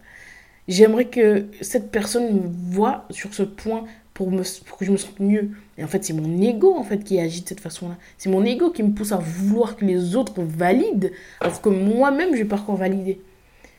J'aimerais 0.68 1.06
que 1.06 1.46
cette 1.60 1.90
personne 1.90 2.34
me 2.34 2.48
voit 2.72 3.04
sur 3.10 3.34
ce 3.34 3.42
point 3.42 3.84
pour, 4.14 4.30
me, 4.30 4.42
pour 4.64 4.78
que 4.78 4.84
je 4.84 4.92
me 4.92 4.96
sente 4.96 5.18
mieux. 5.20 5.50
Et 5.78 5.84
en 5.84 5.88
fait, 5.88 6.04
c'est 6.04 6.12
mon 6.12 6.40
ego 6.40 6.74
en 6.74 6.84
fait 6.84 7.02
qui 7.02 7.18
agit 7.18 7.42
de 7.42 7.48
cette 7.48 7.60
façon-là. 7.60 7.96
C'est 8.18 8.30
mon 8.30 8.44
ego 8.44 8.70
qui 8.70 8.82
me 8.82 8.92
pousse 8.92 9.12
à 9.12 9.16
vouloir 9.16 9.76
que 9.76 9.84
les 9.84 10.16
autres 10.16 10.42
valident, 10.42 11.10
alors 11.40 11.60
que 11.60 11.68
moi-même, 11.68 12.34
je 12.34 12.42
n'ai 12.42 12.48
pas 12.48 12.56
encore 12.56 12.76
validé. 12.76 13.20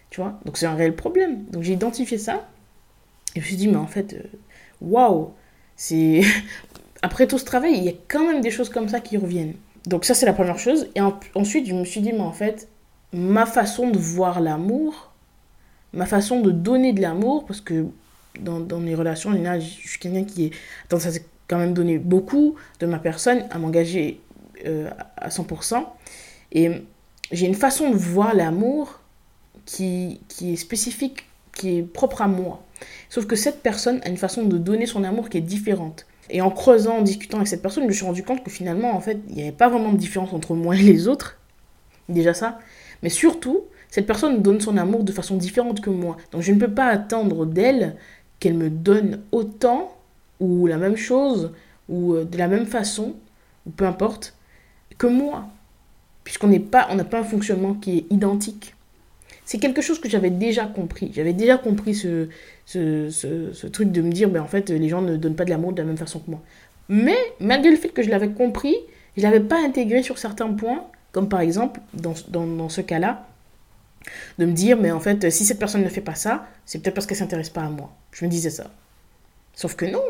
Tu 0.10 0.22
vois? 0.22 0.40
Donc 0.46 0.58
c'est 0.58 0.66
un 0.66 0.76
réel 0.76 0.96
problème. 0.96 1.46
Donc 1.46 1.64
j'ai 1.64 1.74
identifié 1.74 2.18
ça. 2.18 2.48
Et 3.36 3.40
je 3.40 3.42
me 3.42 3.46
suis 3.46 3.56
dit, 3.56 3.68
mais 3.68 3.78
en 3.78 3.88
fait, 3.88 4.14
euh, 4.14 4.24
waouh, 4.82 5.32
c'est... 5.76 6.22
Après 7.02 7.28
tout 7.28 7.38
ce 7.38 7.46
travail, 7.46 7.74
il 7.76 7.84
y 7.84 7.90
a 7.90 7.94
quand 8.08 8.26
même 8.26 8.42
des 8.42 8.52
choses 8.52 8.70
comme 8.70 8.88
ça 8.88 9.02
qui 9.02 9.18
reviennent. 9.18 9.56
Donc 9.88 10.06
ça, 10.06 10.14
c'est 10.14 10.26
la 10.26 10.34
première 10.34 10.58
chose. 10.58 10.88
Et 10.96 11.02
ensuite, 11.36 11.68
je 11.68 11.74
me 11.74 11.84
suis 11.84 12.00
dit, 12.00 12.14
mais 12.14 12.22
en 12.22 12.32
fait, 12.32 12.70
ma 13.12 13.46
façon 13.46 13.90
de 13.90 13.98
voir 13.98 14.40
l'amour, 14.40 15.13
ma 15.94 16.06
façon 16.06 16.42
de 16.42 16.52
donner 16.52 16.94
de 16.94 17.02
l'amour, 17.02 17.46
parce 17.46 17.62
que 17.62 17.86
dans, 18.40 18.80
mes 18.80 18.96
relations, 18.96 19.32
je 19.32 19.60
suis 19.60 20.00
quelqu'un 20.00 20.24
qui 20.24 20.46
est 20.46 20.52
tendance 20.90 21.06
à 21.08 21.20
quand 21.48 21.58
même 21.58 21.74
donner 21.74 22.00
beaucoup 22.00 22.56
de 22.80 22.86
ma 22.86 23.00
personne, 23.00 23.44
à 23.52 23.60
m'engager 23.60 24.20
euh, 24.66 24.90
à 25.18 25.30
100%. 25.30 25.84
Et 26.54 26.72
j'ai 27.32 27.46
une 27.46 27.56
façon 27.56 27.92
de 27.92 27.96
voir 27.96 28.34
l'amour 28.34 29.00
qui, 29.66 30.22
qui 30.28 30.54
est 30.54 30.56
spécifique, 30.56 31.26
qui 31.54 31.78
est 31.78 31.84
propre 31.84 32.22
à 32.22 32.28
moi. 32.28 32.64
Sauf 33.10 33.26
que 33.26 33.36
cette 33.36 33.62
personne 33.62 34.02
a 34.04 34.10
une 34.10 34.18
façon 34.18 34.44
de 34.44 34.58
donner 34.58 34.86
son 34.86 35.04
amour 35.04 35.30
qui 35.30 35.38
est 35.38 35.42
différente. 35.42 36.06
Et 36.30 36.42
en 36.42 36.50
creusant, 36.50 36.98
en 36.98 37.02
discutant 37.02 37.38
avec 37.38 37.48
cette 37.48 37.62
personne, 37.62 37.84
je 37.84 37.90
me 37.90 37.94
suis 37.94 38.06
rendu 38.06 38.24
compte 38.24 38.44
que 38.44 38.50
finalement, 38.50 38.96
en 38.96 39.02
fait, 39.02 39.20
il 39.30 39.36
n'y 39.36 39.44
avait 39.44 39.52
pas 39.52 39.70
vraiment 39.70 39.92
de 39.92 39.98
différence 39.98 40.34
entre 40.34 40.56
moi 40.56 40.76
et 40.76 40.82
les 40.82 41.08
autres. 41.08 41.38
Déjà 42.10 42.34
ça. 42.34 42.60
Mais 43.02 43.10
surtout, 43.10 43.66
cette 43.94 44.08
personne 44.08 44.42
donne 44.42 44.60
son 44.60 44.76
amour 44.78 45.04
de 45.04 45.12
façon 45.12 45.38
différente 45.38 45.80
que 45.80 45.92
moi. 45.92 46.18
Donc 46.32 46.42
je 46.42 46.52
ne 46.52 46.60
peux 46.60 46.72
pas 46.72 46.88
attendre 46.88 47.46
d'elle 47.46 47.96
qu'elle 48.40 48.56
me 48.56 48.72
donne 48.72 49.20
autant, 49.32 49.96
ou 50.40 50.66
la 50.66 50.78
même 50.78 50.98
chose, 50.98 51.52
ou 51.90 52.16
euh, 52.16 52.26
de 52.26 52.36
la 52.40 52.48
même 52.48 52.66
façon, 52.66 53.14
ou 53.68 53.70
peu 53.70 53.86
importe, 53.86 54.34
que 54.98 55.06
moi. 55.06 55.46
Puisqu'on 56.24 56.48
n'est 56.48 56.60
pas, 56.60 56.88
on 56.90 56.96
n'a 56.96 57.04
pas 57.04 57.20
un 57.20 57.24
fonctionnement 57.24 57.76
qui 57.76 58.00
est 58.00 58.06
identique. 58.12 58.74
C'est 59.46 59.60
quelque 59.60 59.84
chose 59.84 60.00
que 60.00 60.10
j'avais 60.10 60.32
déjà 60.32 60.66
compris. 60.66 61.12
J'avais 61.14 61.34
déjà 61.34 61.60
compris 61.60 61.94
ce, 61.94 62.30
ce, 62.66 63.68
truc 63.68 63.92
de 63.92 64.02
me 64.02 64.12
dire, 64.12 64.28
ben, 64.28 64.42
en 64.42 64.48
fait, 64.48 64.72
les 64.72 64.90
gens 64.90 65.04
ne 65.04 65.18
donnent 65.18 65.36
pas 65.36 65.46
de 65.46 65.52
l'amour 65.52 65.72
de 65.72 65.78
la 65.78 65.86
même 65.86 65.98
façon 65.98 66.18
que 66.18 66.32
moi. 66.32 66.42
Mais 66.90 67.20
malgré 67.40 67.70
le 67.70 67.78
fait 67.78 67.90
que 67.90 68.02
je 68.02 68.10
l'avais 68.10 68.30
compris, 68.30 68.76
je 69.18 69.22
ne 69.22 69.28
l'avais 69.28 69.46
pas 69.46 69.64
intégré 69.64 70.02
sur 70.02 70.18
certains 70.18 70.52
points, 70.52 70.84
comme 71.12 71.30
par 71.30 71.42
exemple, 71.42 71.80
dans, 71.94 72.16
dans, 72.30 72.48
dans 72.48 72.70
ce 72.70 72.82
cas-là, 72.82 73.28
de 74.38 74.46
me 74.46 74.54
dire, 74.54 74.78
mais 74.78 74.92
en 74.92 75.00
fait, 75.00 75.30
si 75.30 75.46
cette 75.46 75.60
personne 75.60 75.84
ne 75.84 75.90
fait 75.90 76.02
pas 76.02 76.16
ça, 76.16 76.48
c'est 76.66 76.80
peut-être 76.82 76.96
parce 76.96 77.08
qu'elle 77.08 77.18
s'intéresse 77.18 77.50
pas 77.50 77.62
à 77.64 77.70
moi. 77.70 77.96
Je 78.12 78.26
me 78.26 78.30
disais 78.30 78.50
ça. 78.50 78.72
Sauf 79.54 79.76
que 79.76 79.86
non, 79.86 80.04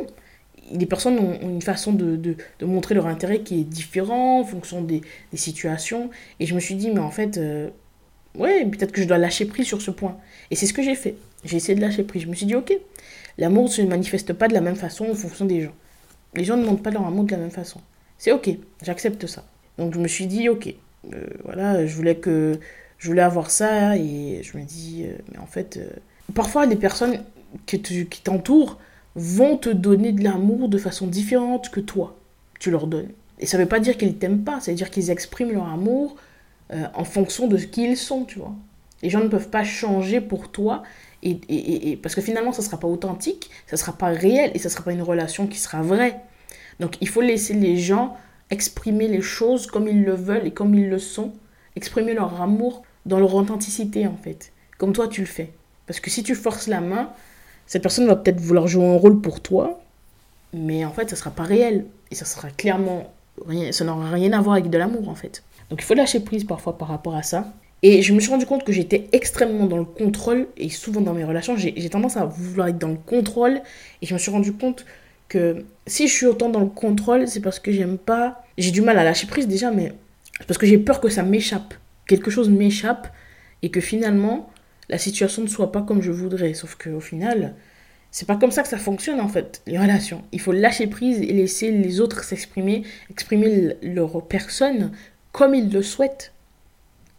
les 0.71 0.85
personnes 0.85 1.19
ont, 1.19 1.39
une 1.41 1.61
façon 1.61 1.93
de, 1.93 2.15
de, 2.15 2.35
de, 2.59 2.65
montrer 2.65 2.95
leur 2.95 3.07
intérêt 3.07 3.41
qui 3.41 3.61
est 3.61 3.63
différent 3.63 4.41
en 4.41 4.43
fonction 4.43 4.81
des, 4.81 5.01
des 5.31 5.37
situations. 5.37 6.09
Et 6.39 6.45
je 6.45 6.55
me 6.55 6.59
suis 6.59 6.75
dit, 6.75 6.91
mais 6.91 6.99
en 6.99 7.11
fait, 7.11 7.37
euh, 7.37 7.69
ouais, 8.35 8.65
peut-être 8.65 8.91
que 8.91 9.01
je 9.01 9.07
dois 9.07 9.17
lâcher 9.17 9.45
prise 9.45 9.67
sur 9.67 9.81
ce 9.81 9.91
point. 9.91 10.17
Et 10.51 10.55
c'est 10.55 10.65
ce 10.65 10.73
que 10.73 10.81
j'ai 10.81 10.95
fait. 10.95 11.15
J'ai 11.43 11.57
essayé 11.57 11.75
de 11.75 11.81
lâcher 11.81 12.03
prise. 12.03 12.23
Je 12.23 12.27
me 12.27 12.35
suis 12.35 12.45
dit, 12.45 12.55
ok, 12.55 12.73
l'amour 13.37 13.63
ne 13.65 13.69
se 13.69 13.81
manifeste 13.81 14.33
pas 14.33 14.47
de 14.47 14.53
la 14.53 14.61
même 14.61 14.75
façon 14.75 15.09
en 15.09 15.15
fonction 15.15 15.45
des 15.45 15.61
gens. 15.61 15.73
Les 16.35 16.43
gens 16.43 16.57
ne 16.57 16.65
montrent 16.65 16.81
pas 16.81 16.91
leur 16.91 17.05
amour 17.05 17.25
de 17.25 17.31
la 17.31 17.37
même 17.37 17.51
façon. 17.51 17.81
C'est 18.17 18.31
ok, 18.31 18.49
j'accepte 18.81 19.27
ça. 19.27 19.45
Donc 19.77 19.93
je 19.93 19.99
me 19.99 20.07
suis 20.07 20.27
dit, 20.27 20.49
ok, 20.49 20.73
euh, 21.13 21.27
voilà, 21.43 21.85
je 21.85 21.95
voulais 21.95 22.15
que 22.15 22.59
je 23.03 23.09
voulais 23.09 23.21
avoir 23.21 23.51
ça 23.51 23.97
et 23.97 24.39
je 24.43 24.57
me 24.57 24.63
dis, 24.63 25.03
euh, 25.03 25.11
mais 25.29 25.37
en 25.37 25.45
fait, 25.45 25.75
euh, 25.75 25.89
parfois 26.33 26.65
les 26.65 26.77
personnes 26.77 27.21
qui 27.65 27.81
t'entourent 28.23 28.79
vont 29.15 29.57
te 29.57 29.67
donner 29.67 30.13
de 30.13 30.23
l'amour 30.23 30.69
de 30.69 30.77
façon 30.77 31.07
différente 31.07 31.69
que 31.69 31.81
toi, 31.81 32.15
tu 32.61 32.71
leur 32.71 32.87
donnes. 32.87 33.09
Et 33.39 33.45
ça 33.45 33.57
ne 33.57 33.63
veut 33.63 33.67
pas 33.67 33.81
dire 33.81 33.97
qu'ils 33.97 34.15
t'aiment 34.15 34.45
pas, 34.45 34.61
ça 34.61 34.71
veut 34.71 34.77
dire 34.77 34.89
qu'ils 34.89 35.11
expriment 35.11 35.51
leur 35.51 35.67
amour 35.67 36.15
euh, 36.71 36.85
en 36.93 37.03
fonction 37.03 37.47
de 37.47 37.57
ce 37.57 37.65
qu'ils 37.65 37.97
sont, 37.97 38.23
tu 38.23 38.39
vois. 38.39 38.53
Les 39.01 39.09
gens 39.09 39.19
ne 39.19 39.27
peuvent 39.27 39.49
pas 39.49 39.65
changer 39.65 40.21
pour 40.21 40.49
toi, 40.49 40.81
et, 41.23 41.41
et, 41.49 41.97
parce 41.97 42.15
que 42.15 42.21
finalement, 42.21 42.53
ça 42.53 42.61
ne 42.61 42.67
sera 42.67 42.79
pas 42.79 42.87
authentique, 42.87 43.49
ça 43.67 43.75
ne 43.75 43.79
sera 43.79 43.91
pas 43.91 44.07
réel, 44.07 44.51
et 44.53 44.59
ça 44.59 44.69
ne 44.69 44.71
sera 44.71 44.85
pas 44.85 44.93
une 44.93 45.01
relation 45.01 45.45
qui 45.47 45.59
sera 45.59 45.81
vraie. 45.81 46.21
Donc 46.79 46.95
il 47.01 47.09
faut 47.09 47.21
laisser 47.21 47.53
les 47.53 47.75
gens 47.75 48.15
exprimer 48.49 49.09
les 49.09 49.21
choses 49.21 49.67
comme 49.67 49.89
ils 49.89 50.05
le 50.05 50.13
veulent 50.13 50.47
et 50.47 50.51
comme 50.51 50.73
ils 50.73 50.89
le 50.89 50.99
sont, 50.99 51.33
exprimer 51.75 52.13
leur 52.13 52.41
amour 52.41 52.83
dans 53.05 53.19
leur 53.19 53.33
authenticité, 53.35 54.07
en 54.07 54.17
fait, 54.17 54.51
comme 54.77 54.93
toi 54.93 55.07
tu 55.07 55.21
le 55.21 55.27
fais. 55.27 55.51
Parce 55.87 55.99
que 55.99 56.09
si 56.09 56.23
tu 56.23 56.35
forces 56.35 56.67
la 56.67 56.81
main, 56.81 57.09
cette 57.67 57.81
personne 57.81 58.07
va 58.07 58.15
peut-être 58.15 58.39
vouloir 58.39 58.67
jouer 58.67 58.85
un 58.85 58.97
rôle 58.97 59.19
pour 59.21 59.41
toi, 59.41 59.81
mais 60.53 60.85
en 60.85 60.91
fait, 60.91 61.09
ça 61.09 61.15
sera 61.15 61.31
pas 61.31 61.43
réel. 61.43 61.85
Et 62.11 62.15
ça 62.15 62.25
sera 62.25 62.49
clairement 62.49 63.11
rien, 63.47 63.71
ça 63.71 63.83
n'aura 63.85 64.11
rien 64.11 64.33
à 64.33 64.41
voir 64.41 64.55
avec 64.55 64.69
de 64.69 64.77
l'amour, 64.77 65.09
en 65.09 65.15
fait. 65.15 65.43
Donc 65.69 65.81
il 65.81 65.85
faut 65.85 65.95
lâcher 65.95 66.19
prise 66.19 66.43
parfois 66.43 66.77
par 66.77 66.89
rapport 66.89 67.15
à 67.15 67.23
ça. 67.23 67.51
Et 67.81 68.01
je 68.01 68.13
me 68.13 68.19
suis 68.19 68.29
rendu 68.29 68.45
compte 68.45 68.63
que 68.63 68.71
j'étais 68.71 69.09
extrêmement 69.11 69.65
dans 69.65 69.77
le 69.77 69.83
contrôle, 69.83 70.47
et 70.55 70.69
souvent 70.69 71.01
dans 71.01 71.13
mes 71.13 71.25
relations, 71.25 71.57
j'ai 71.57 71.89
tendance 71.89 72.15
à 72.15 72.25
vouloir 72.25 72.67
être 72.67 72.77
dans 72.77 72.89
le 72.89 72.97
contrôle, 72.97 73.61
et 74.01 74.05
je 74.05 74.13
me 74.13 74.19
suis 74.19 74.31
rendu 74.31 74.53
compte 74.53 74.85
que 75.27 75.65
si 75.87 76.07
je 76.07 76.13
suis 76.13 76.27
autant 76.27 76.49
dans 76.49 76.59
le 76.59 76.67
contrôle, 76.67 77.27
c'est 77.27 77.41
parce 77.41 77.59
que 77.59 77.71
j'aime 77.71 77.97
pas. 77.97 78.43
J'ai 78.57 78.71
du 78.71 78.81
mal 78.81 78.97
à 78.99 79.03
lâcher 79.03 79.27
prise 79.27 79.47
déjà, 79.47 79.71
mais 79.71 79.91
c'est 80.39 80.47
parce 80.47 80.57
que 80.57 80.67
j'ai 80.67 80.77
peur 80.77 81.01
que 81.01 81.09
ça 81.09 81.23
m'échappe. 81.23 81.73
Quelque 82.07 82.31
chose 82.31 82.49
m'échappe, 82.49 83.13
et 83.63 83.71
que 83.71 83.81
finalement, 83.81 84.51
la 84.89 84.97
situation 84.97 85.41
ne 85.41 85.47
soit 85.47 85.71
pas 85.71 85.81
comme 85.81 86.01
je 86.01 86.11
voudrais. 86.11 86.53
Sauf 86.53 86.75
qu'au 86.75 86.99
final, 86.99 87.55
c'est 88.11 88.27
pas 88.27 88.35
comme 88.35 88.51
ça 88.51 88.61
que 88.61 88.67
ça 88.67 88.77
fonctionne 88.77 89.19
en 89.19 89.27
fait, 89.27 89.61
les 89.65 89.79
relations. 89.79 90.23
Il 90.31 90.39
faut 90.39 90.51
lâcher 90.51 90.87
prise 90.87 91.19
et 91.21 91.33
laisser 91.33 91.71
les 91.71 91.99
autres 91.99 92.23
s'exprimer, 92.23 92.83
exprimer 93.09 93.75
leur 93.81 94.27
personne 94.27 94.91
comme 95.31 95.55
ils 95.55 95.71
le 95.71 95.81
souhaitent. 95.81 96.33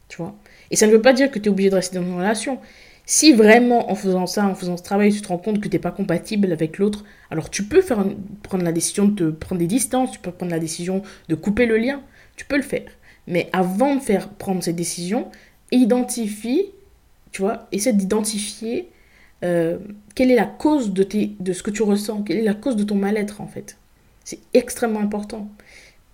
Tu 0.08 0.18
vois? 0.18 0.36
Et 0.70 0.76
ça 0.76 0.86
ne 0.86 0.92
veut 0.92 1.02
pas 1.02 1.12
dire 1.12 1.30
que 1.30 1.38
tu 1.38 1.46
es 1.46 1.48
obligé 1.48 1.70
de 1.70 1.74
rester 1.74 1.96
dans 1.96 2.04
une 2.04 2.14
relation. 2.14 2.60
Si 3.06 3.32
vraiment 3.32 3.90
en 3.90 3.94
faisant 3.94 4.26
ça, 4.26 4.46
en 4.46 4.54
faisant 4.54 4.76
ce 4.76 4.82
travail, 4.82 5.12
tu 5.12 5.20
te 5.20 5.28
rends 5.28 5.38
compte 5.38 5.60
que 5.60 5.68
tu 5.68 5.76
n'es 5.76 5.80
pas 5.80 5.90
compatible 5.90 6.52
avec 6.52 6.78
l'autre, 6.78 7.04
alors 7.30 7.50
tu 7.50 7.64
peux 7.64 7.82
faire, 7.82 8.04
prendre 8.42 8.64
la 8.64 8.72
décision 8.72 9.06
de 9.06 9.14
te 9.14 9.30
prendre 9.30 9.58
des 9.58 9.66
distances, 9.66 10.12
tu 10.12 10.20
peux 10.20 10.30
prendre 10.30 10.52
la 10.52 10.58
décision 10.58 11.02
de 11.28 11.34
couper 11.34 11.66
le 11.66 11.76
lien, 11.76 12.02
tu 12.36 12.44
peux 12.46 12.56
le 12.56 12.62
faire. 12.62 12.88
Mais 13.26 13.48
avant 13.52 13.96
de 13.96 14.00
faire 14.00 14.28
prendre 14.28 14.62
ces 14.62 14.72
décisions, 14.72 15.28
identifie 15.72 16.66
tu 17.34 17.42
vois, 17.42 17.66
essaie 17.72 17.92
d'identifier 17.92 18.88
euh, 19.42 19.78
quelle 20.14 20.30
est 20.30 20.36
la 20.36 20.46
cause 20.46 20.92
de, 20.92 21.02
tes, 21.02 21.32
de 21.40 21.52
ce 21.52 21.64
que 21.64 21.72
tu 21.72 21.82
ressens, 21.82 22.22
quelle 22.22 22.36
est 22.36 22.44
la 22.44 22.54
cause 22.54 22.76
de 22.76 22.84
ton 22.84 22.94
mal-être 22.94 23.40
en 23.40 23.48
fait. 23.48 23.76
C'est 24.22 24.38
extrêmement 24.54 25.00
important. 25.00 25.48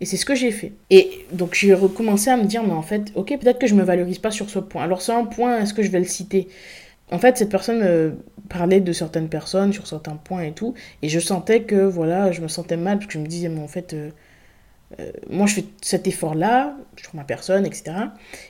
Et 0.00 0.07
c'est 0.07 0.17
ce 0.17 0.25
que 0.25 0.35
j'ai 0.35 0.50
fait. 0.50 0.73
Et 0.88 1.26
donc 1.31 1.55
j'ai 1.55 1.75
recommencé 1.75 2.31
à 2.31 2.38
me 2.38 2.45
dire, 2.45 2.62
mais 2.62 2.73
en 2.73 2.81
fait, 2.81 3.12
ok, 3.17 3.38
peut-être 3.38 3.59
que 3.59 3.67
je 3.67 3.75
me 3.75 3.83
valorise 3.83 4.19
pas 4.19 4.31
sur 4.31 4.49
ce 4.49 4.59
point. 4.59 4.83
Alors 4.83 5.02
c'est 5.02 5.12
un 5.12 5.26
point, 5.26 5.59
est-ce 5.59 5.75
que 5.75 5.83
je 5.83 5.90
vais 5.90 5.99
le 5.99 6.07
citer? 6.07 6.49
En 7.11 7.19
fait, 7.19 7.37
cette 7.37 7.50
personne 7.50 7.83
euh, 7.83 8.12
parlait 8.49 8.81
de 8.81 8.93
certaines 8.95 9.29
personnes 9.29 9.75
sur 9.75 9.87
certains 9.87 10.17
points 10.17 10.45
et 10.45 10.52
tout, 10.52 10.73
et 11.02 11.11
je 11.11 11.21
sentais 11.21 11.64
que, 11.64 11.85
voilà, 11.85 12.33
je 12.33 12.40
me 12.40 12.49
sentais 12.49 12.79
mal, 12.79 12.97
parce 12.97 13.09
que 13.09 13.12
je 13.12 13.19
me 13.19 13.26
disais, 13.26 13.50
mais 13.50 13.61
en 13.61 13.69
fait, 13.69 13.93
euh, 13.93 14.09
euh, 14.99 15.12
moi 15.28 15.47
je 15.47 15.54
fais 15.54 15.64
cet 15.80 16.09
effort-là 16.09 16.75
sur 16.97 17.14
ma 17.14 17.25
personne, 17.25 17.64
etc. 17.64 17.92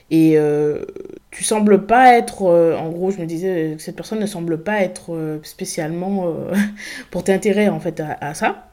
Et 0.09 0.37
euh, 0.37 0.85
tu 1.29 1.43
sembles 1.43 1.85
pas 1.85 2.17
être, 2.17 2.43
euh, 2.43 2.75
en 2.77 2.89
gros, 2.89 3.11
je 3.11 3.19
me 3.19 3.25
disais, 3.25 3.75
cette 3.77 3.95
personne 3.95 4.19
ne 4.19 4.25
semble 4.25 4.63
pas 4.63 4.81
être 4.81 5.39
spécialement 5.43 6.33
pour 7.11 7.23
t'intéresser 7.23 7.69
en 7.69 7.79
fait 7.79 8.01
à, 8.19 8.33
ça. 8.33 8.69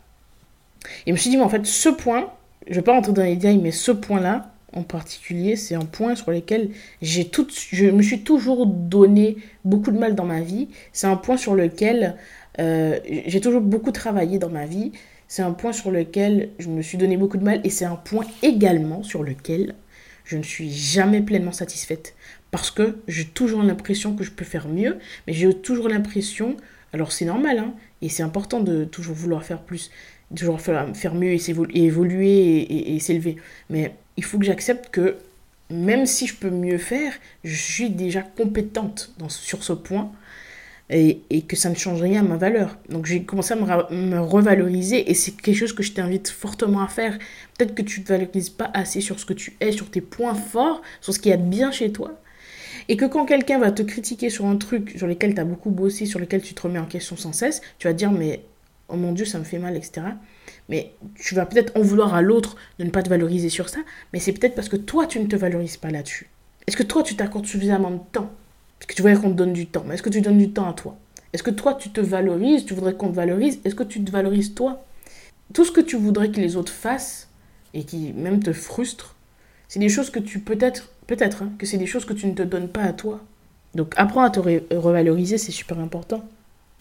Et 1.06 1.10
je 1.10 1.12
me 1.12 1.16
suis 1.16 1.30
dit, 1.30 1.36
mais 1.36 1.42
en 1.42 1.48
fait, 1.48 1.66
ce 1.66 1.88
point, 1.88 2.30
je 2.68 2.74
vais 2.74 2.82
pas 2.82 2.92
rentrer 2.92 3.12
dans 3.12 3.22
les 3.22 3.36
détails, 3.36 3.58
mais 3.58 3.70
ce 3.70 3.92
point-là, 3.92 4.50
en 4.72 4.82
particulier, 4.82 5.56
c'est 5.56 5.74
un 5.74 5.84
point 5.84 6.14
sur 6.14 6.30
lequel 6.30 6.70
j'ai 7.02 7.26
tout, 7.26 7.46
je 7.50 7.86
me 7.86 8.02
suis 8.02 8.20
toujours 8.20 8.66
donné 8.66 9.38
beaucoup 9.64 9.90
de 9.90 9.98
mal 9.98 10.14
dans 10.14 10.24
ma 10.24 10.40
vie. 10.40 10.68
C'est 10.92 11.06
un 11.06 11.16
point 11.16 11.36
sur 11.36 11.54
lequel 11.54 12.16
j'ai 12.58 13.40
toujours 13.40 13.60
beaucoup 13.60 13.92
travaillé 13.92 14.38
dans 14.38 14.50
ma 14.50 14.66
vie. 14.66 14.92
C'est 15.28 15.42
un 15.42 15.52
point 15.52 15.72
sur 15.72 15.90
lequel 15.90 16.50
je 16.58 16.68
me 16.68 16.80
suis 16.80 16.96
donné 16.98 17.18
beaucoup 17.18 17.36
de 17.36 17.44
mal 17.44 17.60
et 17.62 17.70
c'est 17.70 17.84
un 17.84 17.96
point 17.96 18.24
également 18.42 19.02
sur 19.02 19.22
lequel 19.22 19.74
je 20.24 20.36
ne 20.36 20.42
suis 20.42 20.70
jamais 20.70 21.20
pleinement 21.20 21.52
satisfaite. 21.52 22.14
Parce 22.50 22.70
que 22.70 22.98
j'ai 23.08 23.26
toujours 23.26 23.62
l'impression 23.62 24.14
que 24.14 24.24
je 24.24 24.30
peux 24.30 24.44
faire 24.44 24.68
mieux, 24.68 24.98
mais 25.26 25.34
j'ai 25.34 25.52
toujours 25.52 25.88
l'impression, 25.88 26.56
alors 26.92 27.12
c'est 27.12 27.26
normal, 27.26 27.58
hein, 27.58 27.74
et 28.00 28.08
c'est 28.08 28.22
important 28.22 28.60
de 28.60 28.84
toujours 28.84 29.14
vouloir 29.14 29.44
faire 29.44 29.60
plus, 29.60 29.90
toujours 30.34 30.60
faire, 30.60 31.14
mieux 31.14 31.32
et, 31.32 31.40
évoluer 31.74 32.94
et, 32.94 32.98
s'élever, 33.00 33.36
mais 33.68 33.94
il 34.16 34.24
faut 34.24 34.38
que 34.38 34.46
j'accepte 34.46 34.88
que 34.90 35.16
même 35.70 36.06
si 36.06 36.26
je 36.26 36.34
peux 36.34 36.50
mieux 36.50 36.78
faire, 36.78 37.12
je 37.44 37.54
suis 37.54 37.90
déjà 37.90 38.22
compétente 38.22 39.12
dans, 39.18 39.28
sur 39.28 39.62
ce 39.62 39.74
point 39.74 40.10
et, 40.90 41.42
que 41.46 41.56
ça 41.56 41.68
ne 41.68 41.74
change 41.74 42.00
rien 42.00 42.20
à 42.20 42.28
ma 42.28 42.36
valeur. 42.36 42.78
Donc 42.88 43.06
j'ai 43.06 43.22
commencé 43.22 43.52
à 43.52 43.56
me, 43.56 43.94
me, 43.94 44.20
revaloriser 44.20 45.10
et 45.10 45.14
c'est 45.14 45.32
quelque 45.32 45.56
chose 45.56 45.74
que 45.74 45.82
je 45.82 45.92
t'invite 45.92 46.28
fortement 46.28 46.82
à 46.82 46.88
faire. 46.88 47.18
Peut-être 47.56 47.74
que 47.74 47.82
tu 47.82 48.00
ne 48.00 48.04
te 48.04 48.12
valorises 48.12 48.50
pas 48.50 48.70
assez 48.72 49.00
sur 49.00 49.20
ce 49.20 49.26
que 49.26 49.34
tu 49.34 49.56
es, 49.60 49.72
sur 49.72 49.90
tes 49.90 50.00
points 50.00 50.34
forts, 50.34 50.82
sur 51.00 51.12
ce 51.12 51.18
qu'il 51.18 51.30
y 51.30 51.34
a 51.34 51.36
de 51.36 51.42
bien 51.42 51.70
chez 51.70 51.92
toi. 51.92 52.18
Et 52.88 52.96
que 52.96 53.04
quand 53.04 53.26
quelqu'un 53.26 53.58
va 53.58 53.70
te 53.70 53.82
critiquer 53.82 54.30
sur 54.30 54.46
un 54.46 54.56
truc 54.56 54.94
sur 54.96 55.06
lequel 55.06 55.34
tu 55.34 55.40
as 55.40 55.44
beaucoup 55.44 55.70
bossé, 55.70 56.06
sur 56.06 56.18
lequel 56.18 56.40
tu 56.40 56.54
te 56.54 56.62
remets 56.62 56.78
en 56.78 56.86
question 56.86 57.16
sans 57.16 57.34
cesse, 57.34 57.60
tu 57.78 57.86
vas 57.86 57.92
dire 57.92 58.10
mais 58.10 58.44
oh 58.88 58.96
mon 58.96 59.12
dieu 59.12 59.26
ça 59.26 59.38
me 59.38 59.44
fait 59.44 59.58
mal, 59.58 59.76
etc. 59.76 60.06
Mais 60.70 60.92
tu 61.16 61.34
vas 61.34 61.44
peut-être 61.44 61.76
en 61.76 61.82
vouloir 61.82 62.14
à 62.14 62.22
l'autre 62.22 62.56
de 62.78 62.84
ne 62.84 62.90
pas 62.90 63.02
te 63.02 63.10
valoriser 63.10 63.50
sur 63.50 63.68
ça, 63.68 63.80
mais 64.14 64.20
c'est 64.20 64.32
peut-être 64.32 64.54
parce 64.54 64.70
que 64.70 64.76
toi 64.76 65.06
tu 65.06 65.20
ne 65.20 65.26
te 65.26 65.36
valorises 65.36 65.76
pas 65.76 65.90
là-dessus. 65.90 66.30
Est-ce 66.66 66.78
que 66.78 66.82
toi 66.82 67.02
tu 67.02 67.14
t'accordes 67.14 67.46
suffisamment 67.46 67.90
de 67.90 68.00
temps 68.10 68.32
parce 68.78 68.86
que 68.86 68.94
tu 68.94 69.02
voudrais 69.02 69.20
qu'on 69.20 69.30
te 69.30 69.36
donne 69.36 69.52
du 69.52 69.66
temps. 69.66 69.84
Mais 69.86 69.94
est-ce 69.94 70.02
que 70.02 70.10
tu 70.10 70.20
donnes 70.20 70.38
du 70.38 70.50
temps 70.50 70.68
à 70.68 70.72
toi? 70.72 70.96
Est-ce 71.32 71.42
que 71.42 71.50
toi, 71.50 71.74
tu 71.74 71.90
te 71.90 72.00
valorises 72.00 72.64
Tu 72.64 72.74
voudrais 72.74 72.94
qu'on 72.94 73.10
te 73.10 73.16
valorise? 73.16 73.60
Est-ce 73.64 73.74
que 73.74 73.82
tu 73.82 74.02
te 74.02 74.10
valorises 74.10 74.54
toi? 74.54 74.84
Tout 75.52 75.64
ce 75.64 75.72
que 75.72 75.80
tu 75.80 75.96
voudrais 75.96 76.30
que 76.30 76.40
les 76.40 76.56
autres 76.56 76.72
fassent 76.72 77.28
et 77.74 77.84
qui 77.84 78.12
même 78.12 78.42
te 78.42 78.52
frustrent, 78.52 79.14
c'est 79.68 79.80
des 79.80 79.88
choses 79.88 80.10
que 80.10 80.18
tu 80.18 80.40
peut-être, 80.40 80.90
peut-être, 81.06 81.42
hein, 81.42 81.52
que 81.58 81.66
c'est 81.66 81.76
des 81.76 81.86
choses 81.86 82.04
que 82.04 82.14
tu 82.14 82.26
ne 82.26 82.32
te 82.32 82.42
donnes 82.42 82.68
pas 82.68 82.82
à 82.82 82.92
toi. 82.92 83.20
Donc 83.74 83.92
apprends 83.96 84.22
à 84.22 84.30
te 84.30 84.40
revaloriser, 84.40 85.36
c'est 85.38 85.52
super 85.52 85.78
important. 85.78 86.24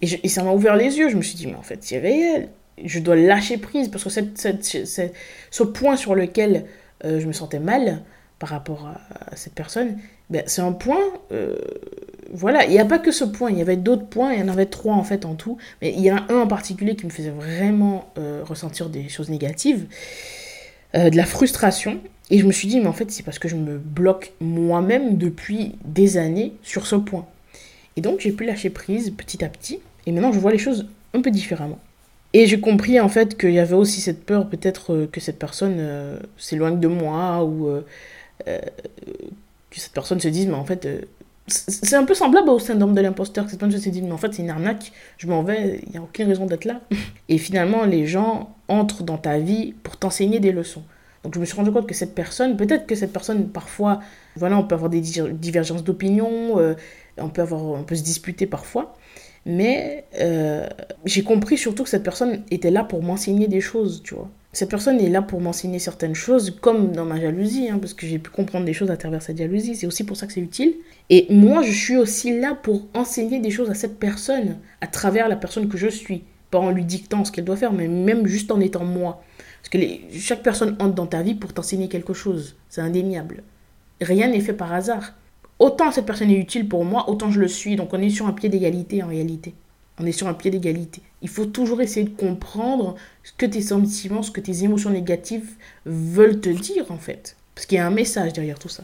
Et, 0.01 0.29
ça 0.29 0.43
m'a 0.43 0.51
ouvert 0.51 0.75
les 0.75 0.97
yeux. 0.97 1.09
Je 1.09 1.17
me 1.17 1.21
suis 1.21 1.35
dit, 1.35 1.47
mais 1.47 1.55
en 1.55 1.63
fait, 1.63 1.79
c'est 1.81 1.99
réel. 1.99 2.49
Je 2.83 2.99
dois 2.99 3.15
lâcher 3.15 3.57
prise 3.57 3.89
parce 3.89 4.03
que 4.03 4.09
ce 4.09 5.63
point 5.63 5.95
sur 5.95 6.13
lequel 6.13 6.65
euh, 7.03 7.19
je 7.19 7.27
me 7.27 7.33
sentais 7.33 7.59
mal, 7.59 8.03
par 8.39 8.49
rapport 8.49 8.87
à, 8.87 9.35
cette 9.35 9.53
personne, 9.53 9.97
ben, 10.29 10.43
c'est 10.45 10.61
un 10.61 10.71
point. 10.71 11.01
Euh, 11.31 11.57
voilà, 12.31 12.65
il 12.65 12.71
n'y 12.71 12.79
a 12.79 12.85
pas 12.85 12.99
que 12.99 13.11
ce 13.11 13.23
point, 13.23 13.49
il 13.51 13.57
y 13.57 13.61
avait 13.61 13.77
d'autres 13.77 14.05
points, 14.05 14.33
il 14.33 14.39
y 14.39 14.43
en 14.43 14.49
avait 14.49 14.65
trois 14.65 14.95
en 14.95 15.03
fait 15.03 15.25
en 15.25 15.35
tout, 15.35 15.57
mais 15.81 15.93
il 15.93 16.01
y 16.01 16.11
en 16.11 16.17
a 16.17 16.25
un 16.29 16.41
en 16.41 16.47
particulier 16.47 16.95
qui 16.95 17.05
me 17.05 17.11
faisait 17.11 17.31
vraiment 17.31 18.11
euh, 18.17 18.41
ressentir 18.43 18.89
des 18.89 19.09
choses 19.09 19.29
négatives, 19.29 19.87
euh, 20.95 21.09
de 21.09 21.17
la 21.17 21.25
frustration. 21.25 21.99
Et 22.29 22.39
je 22.39 22.45
me 22.45 22.51
suis 22.51 22.67
dit, 22.67 22.79
mais 22.81 22.87
en 22.87 22.93
fait, 22.93 23.09
c'est 23.09 23.23
parce 23.23 23.39
que 23.39 23.47
je 23.47 23.55
me 23.55 23.77
bloque 23.77 24.33
moi-même 24.41 25.17
depuis 25.17 25.75
des 25.85 26.17
années 26.17 26.53
sur 26.61 26.85
ce 26.85 26.97
point. 26.97 27.25
Et 27.95 28.01
donc, 28.01 28.19
j'ai 28.19 28.33
pu 28.33 28.43
lâcher 28.43 28.69
prise 28.69 29.11
petit 29.15 29.43
à 29.45 29.49
petit, 29.49 29.79
et 30.05 30.11
maintenant, 30.11 30.33
je 30.33 30.39
vois 30.39 30.51
les 30.51 30.57
choses 30.57 30.87
un 31.13 31.21
peu 31.21 31.31
différemment. 31.31 31.79
Et 32.33 32.45
j'ai 32.45 32.59
compris 32.59 32.99
en 32.99 33.07
fait 33.07 33.37
qu'il 33.37 33.53
y 33.53 33.59
avait 33.59 33.73
aussi 33.73 34.01
cette 34.01 34.25
peur 34.25 34.49
peut-être 34.49 35.07
que 35.11 35.21
cette 35.21 35.39
personne 35.39 36.19
s'éloigne 36.37 36.79
de 36.79 36.87
moi 36.87 37.43
ou 37.43 37.67
euh, 37.67 37.85
que 39.69 39.79
cette 39.79 39.93
personne 39.93 40.19
se 40.19 40.27
dise, 40.27 40.47
mais 40.47 40.53
en 40.53 40.65
fait, 40.65 40.85
euh, 40.85 41.01
c'est 41.47 41.95
un 41.95 42.03
peu 42.03 42.13
semblable 42.13 42.49
au 42.49 42.59
syndrome 42.59 42.93
de 42.93 43.01
l'imposteur, 43.01 43.45
que 43.45 43.51
cette 43.51 43.59
personne 43.59 43.79
se 43.79 43.89
dit, 43.89 44.01
mais 44.01 44.11
en 44.11 44.17
fait, 44.17 44.33
c'est 44.33 44.41
une 44.41 44.49
arnaque, 44.49 44.91
je 45.17 45.27
m'en 45.27 45.43
vais, 45.43 45.81
il 45.85 45.91
n'y 45.91 45.97
a 45.97 46.01
aucune 46.01 46.27
raison 46.27 46.45
d'être 46.45 46.65
là. 46.65 46.81
Et 47.29 47.37
finalement, 47.37 47.85
les 47.85 48.05
gens 48.05 48.55
entrent 48.67 49.03
dans 49.03 49.17
ta 49.17 49.39
vie 49.39 49.73
pour 49.83 49.97
t'enseigner 49.97 50.39
des 50.39 50.51
leçons. 50.51 50.83
Donc 51.23 51.35
je 51.35 51.39
me 51.39 51.45
suis 51.45 51.55
rendu 51.55 51.71
compte 51.71 51.87
que 51.87 51.95
cette 51.95 52.15
personne, 52.15 52.57
peut-être 52.57 52.85
que 52.85 52.95
cette 52.95 53.11
personne, 53.11 53.49
parfois, 53.49 54.01
voilà, 54.35 54.57
on 54.57 54.63
peut 54.63 54.75
avoir 54.75 54.89
des 54.89 55.01
divergences 55.01 55.83
d'opinion, 55.83 56.59
euh, 56.59 56.75
on 57.17 57.29
peut 57.29 57.43
on 57.51 57.83
peut 57.83 57.95
se 57.95 58.03
disputer 58.03 58.45
parfois, 58.45 58.95
mais 59.45 60.05
j'ai 61.05 61.23
compris 61.23 61.57
surtout 61.57 61.83
que 61.83 61.89
cette 61.89 62.03
personne 62.03 62.43
était 62.51 62.71
là 62.71 62.83
pour 62.83 63.01
m'enseigner 63.03 63.47
des 63.47 63.61
choses, 63.61 64.01
tu 64.03 64.13
vois. 64.13 64.29
Cette 64.57 64.71
personne 64.71 64.99
est 64.99 65.09
là 65.09 65.21
pour 65.21 65.39
m'enseigner 65.39 65.77
certaines 65.77 66.15
choses, 66.15 66.49
comme 66.49 66.91
dans 66.91 67.05
ma 67.05 67.21
jalousie, 67.21 67.69
hein, 67.69 67.77
parce 67.77 67.93
que 67.93 68.07
j'ai 68.07 68.17
pu 68.17 68.31
comprendre 68.31 68.65
des 68.65 68.73
choses 68.73 68.89
à 68.89 68.97
travers 68.97 69.21
cette 69.21 69.37
jalousie. 69.37 69.75
C'est 69.75 69.85
aussi 69.85 70.03
pour 70.03 70.17
ça 70.17 70.25
que 70.25 70.33
c'est 70.33 70.41
utile. 70.41 70.73
Et 71.11 71.27
moi, 71.29 71.61
je 71.61 71.71
suis 71.71 71.95
aussi 71.95 72.39
là 72.39 72.55
pour 72.55 72.87
enseigner 72.95 73.39
des 73.39 73.51
choses 73.51 73.69
à 73.69 73.75
cette 73.75 73.99
personne, 73.99 74.57
à 74.81 74.87
travers 74.87 75.29
la 75.29 75.35
personne 75.35 75.69
que 75.69 75.77
je 75.77 75.87
suis. 75.87 76.23
Pas 76.49 76.57
en 76.57 76.71
lui 76.71 76.85
dictant 76.85 77.23
ce 77.23 77.31
qu'elle 77.31 77.45
doit 77.45 77.55
faire, 77.55 77.71
mais 77.71 77.87
même 77.87 78.25
juste 78.25 78.49
en 78.49 78.59
étant 78.59 78.83
moi. 78.83 79.23
Parce 79.61 79.69
que 79.69 79.77
chaque 80.17 80.41
personne 80.41 80.75
entre 80.79 80.95
dans 80.95 81.05
ta 81.05 81.21
vie 81.21 81.35
pour 81.35 81.53
t'enseigner 81.53 81.87
quelque 81.87 82.13
chose. 82.13 82.55
C'est 82.67 82.81
indéniable. 82.81 83.43
Rien 84.01 84.27
n'est 84.27 84.39
fait 84.39 84.53
par 84.53 84.73
hasard. 84.73 85.13
Autant 85.59 85.91
cette 85.91 86.07
personne 86.07 86.31
est 86.31 86.39
utile 86.39 86.67
pour 86.67 86.83
moi, 86.83 87.11
autant 87.11 87.29
je 87.29 87.39
le 87.39 87.47
suis. 87.47 87.75
Donc 87.75 87.93
on 87.93 88.01
est 88.01 88.09
sur 88.09 88.25
un 88.25 88.33
pied 88.33 88.49
d'égalité 88.49 89.03
en 89.03 89.07
réalité. 89.09 89.53
On 89.99 90.05
est 90.05 90.11
sur 90.11 90.27
un 90.27 90.33
pied 90.33 90.51
d'égalité. 90.51 91.01
Il 91.21 91.29
faut 91.29 91.45
toujours 91.45 91.81
essayer 91.81 92.05
de 92.05 92.15
comprendre 92.15 92.95
ce 93.23 93.31
que 93.35 93.45
tes 93.45 93.61
sentiments, 93.61 94.21
ce 94.21 94.31
que 94.31 94.41
tes 94.41 94.63
émotions 94.63 94.91
négatives 94.91 95.49
veulent 95.85 96.39
te 96.39 96.49
dire 96.49 96.91
en 96.91 96.97
fait. 96.97 97.35
Parce 97.55 97.65
qu'il 97.65 97.77
y 97.77 97.81
a 97.81 97.87
un 97.87 97.91
message 97.91 98.33
derrière 98.33 98.59
tout 98.59 98.69
ça. 98.69 98.83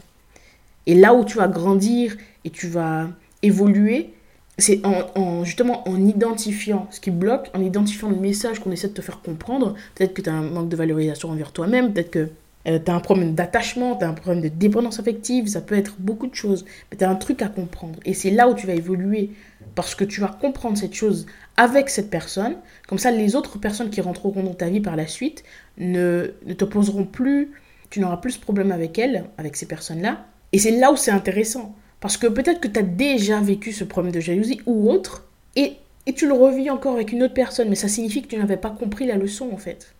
Et 0.86 0.94
là 0.94 1.14
où 1.14 1.24
tu 1.24 1.36
vas 1.36 1.48
grandir 1.48 2.16
et 2.44 2.50
tu 2.50 2.66
vas 2.66 3.08
évoluer, 3.42 4.10
c'est 4.58 4.80
en, 4.84 5.44
justement 5.44 5.88
en 5.88 6.04
identifiant 6.06 6.86
ce 6.90 7.00
qui 7.00 7.10
bloque, 7.10 7.50
en 7.54 7.60
identifiant 7.60 8.08
le 8.08 8.16
message 8.16 8.60
qu'on 8.60 8.70
essaie 8.70 8.88
de 8.88 8.94
te 8.94 9.02
faire 9.02 9.20
comprendre. 9.20 9.74
Peut-être 9.94 10.14
que 10.14 10.22
tu 10.22 10.30
as 10.30 10.34
un 10.34 10.42
manque 10.42 10.68
de 10.68 10.76
valorisation 10.76 11.30
envers 11.30 11.52
toi-même, 11.52 11.92
peut-être 11.92 12.10
que 12.10 12.28
euh, 12.66 12.78
tu 12.84 12.90
as 12.90 12.94
un 12.94 13.00
problème 13.00 13.34
d'attachement, 13.34 13.96
tu 13.96 14.04
as 14.04 14.08
un 14.08 14.14
problème 14.14 14.42
de 14.42 14.48
dépendance 14.48 15.00
affective, 15.00 15.48
ça 15.48 15.60
peut 15.60 15.74
être 15.74 15.96
beaucoup 15.98 16.26
de 16.26 16.34
choses. 16.34 16.64
Mais 16.90 16.96
tu 16.96 17.04
as 17.04 17.10
un 17.10 17.16
truc 17.16 17.42
à 17.42 17.48
comprendre. 17.48 17.98
Et 18.04 18.14
c'est 18.14 18.30
là 18.30 18.48
où 18.48 18.54
tu 18.54 18.66
vas 18.66 18.74
évoluer 18.74 19.30
parce 19.74 19.94
que 19.94 20.04
tu 20.04 20.20
vas 20.20 20.28
comprendre 20.28 20.76
cette 20.78 20.94
chose 20.94 21.26
avec 21.56 21.88
cette 21.90 22.10
personne. 22.10 22.56
Comme 22.88 22.98
ça, 22.98 23.10
les 23.10 23.36
autres 23.36 23.58
personnes 23.58 23.90
qui 23.90 24.00
rentreront 24.00 24.42
dans 24.42 24.54
ta 24.54 24.68
vie 24.68 24.80
par 24.80 24.96
la 24.96 25.06
suite 25.06 25.44
ne, 25.78 26.32
ne 26.46 26.54
te 26.54 26.64
poseront 26.64 27.04
plus, 27.04 27.52
tu 27.90 28.00
n'auras 28.00 28.18
plus 28.18 28.38
de 28.38 28.42
problème 28.42 28.72
avec 28.72 28.98
elles, 28.98 29.24
avec 29.38 29.56
ces 29.56 29.66
personnes-là. 29.66 30.26
Et 30.52 30.58
c'est 30.58 30.70
là 30.70 30.92
où 30.92 30.96
c'est 30.96 31.10
intéressant. 31.10 31.74
Parce 32.00 32.16
que 32.16 32.26
peut-être 32.26 32.60
que 32.60 32.68
tu 32.68 32.78
as 32.78 32.82
déjà 32.82 33.40
vécu 33.40 33.72
ce 33.72 33.84
problème 33.84 34.12
de 34.12 34.20
jalousie 34.20 34.60
ou 34.66 34.90
autre, 34.90 35.26
et, 35.56 35.74
et 36.06 36.12
tu 36.12 36.26
le 36.26 36.34
revis 36.34 36.70
encore 36.70 36.94
avec 36.94 37.12
une 37.12 37.22
autre 37.22 37.34
personne, 37.34 37.68
mais 37.68 37.74
ça 37.76 37.88
signifie 37.88 38.22
que 38.22 38.28
tu 38.28 38.36
n'avais 38.36 38.56
pas 38.56 38.70
compris 38.70 39.06
la 39.06 39.16
leçon 39.16 39.50
en 39.52 39.56
fait. 39.56 39.94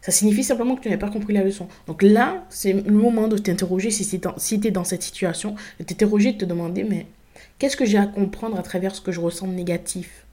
Ça 0.00 0.12
signifie 0.12 0.44
simplement 0.44 0.76
que 0.76 0.82
tu 0.82 0.88
n'avais 0.88 1.00
pas 1.00 1.10
compris 1.10 1.32
la 1.32 1.42
leçon. 1.42 1.66
Donc 1.86 2.02
là, 2.02 2.44
c'est 2.50 2.72
le 2.72 2.92
moment 2.92 3.28
de 3.28 3.36
t'interroger 3.36 3.90
si 3.90 4.06
tu 4.08 4.28
si 4.36 4.60
es 4.62 4.70
dans 4.70 4.84
cette 4.84 5.02
situation, 5.02 5.56
de 5.80 5.84
t'interroger, 5.84 6.32
de 6.32 6.38
te 6.38 6.44
demander, 6.44 6.84
mais 6.84 7.06
Qu'est-ce 7.58 7.76
que 7.76 7.84
j'ai 7.84 7.98
à 7.98 8.06
comprendre 8.06 8.58
à 8.58 8.62
travers 8.62 8.94
ce 8.94 9.00
que 9.00 9.12
je 9.12 9.20
ressens 9.20 9.46
de 9.46 9.52
négatif 9.52 10.26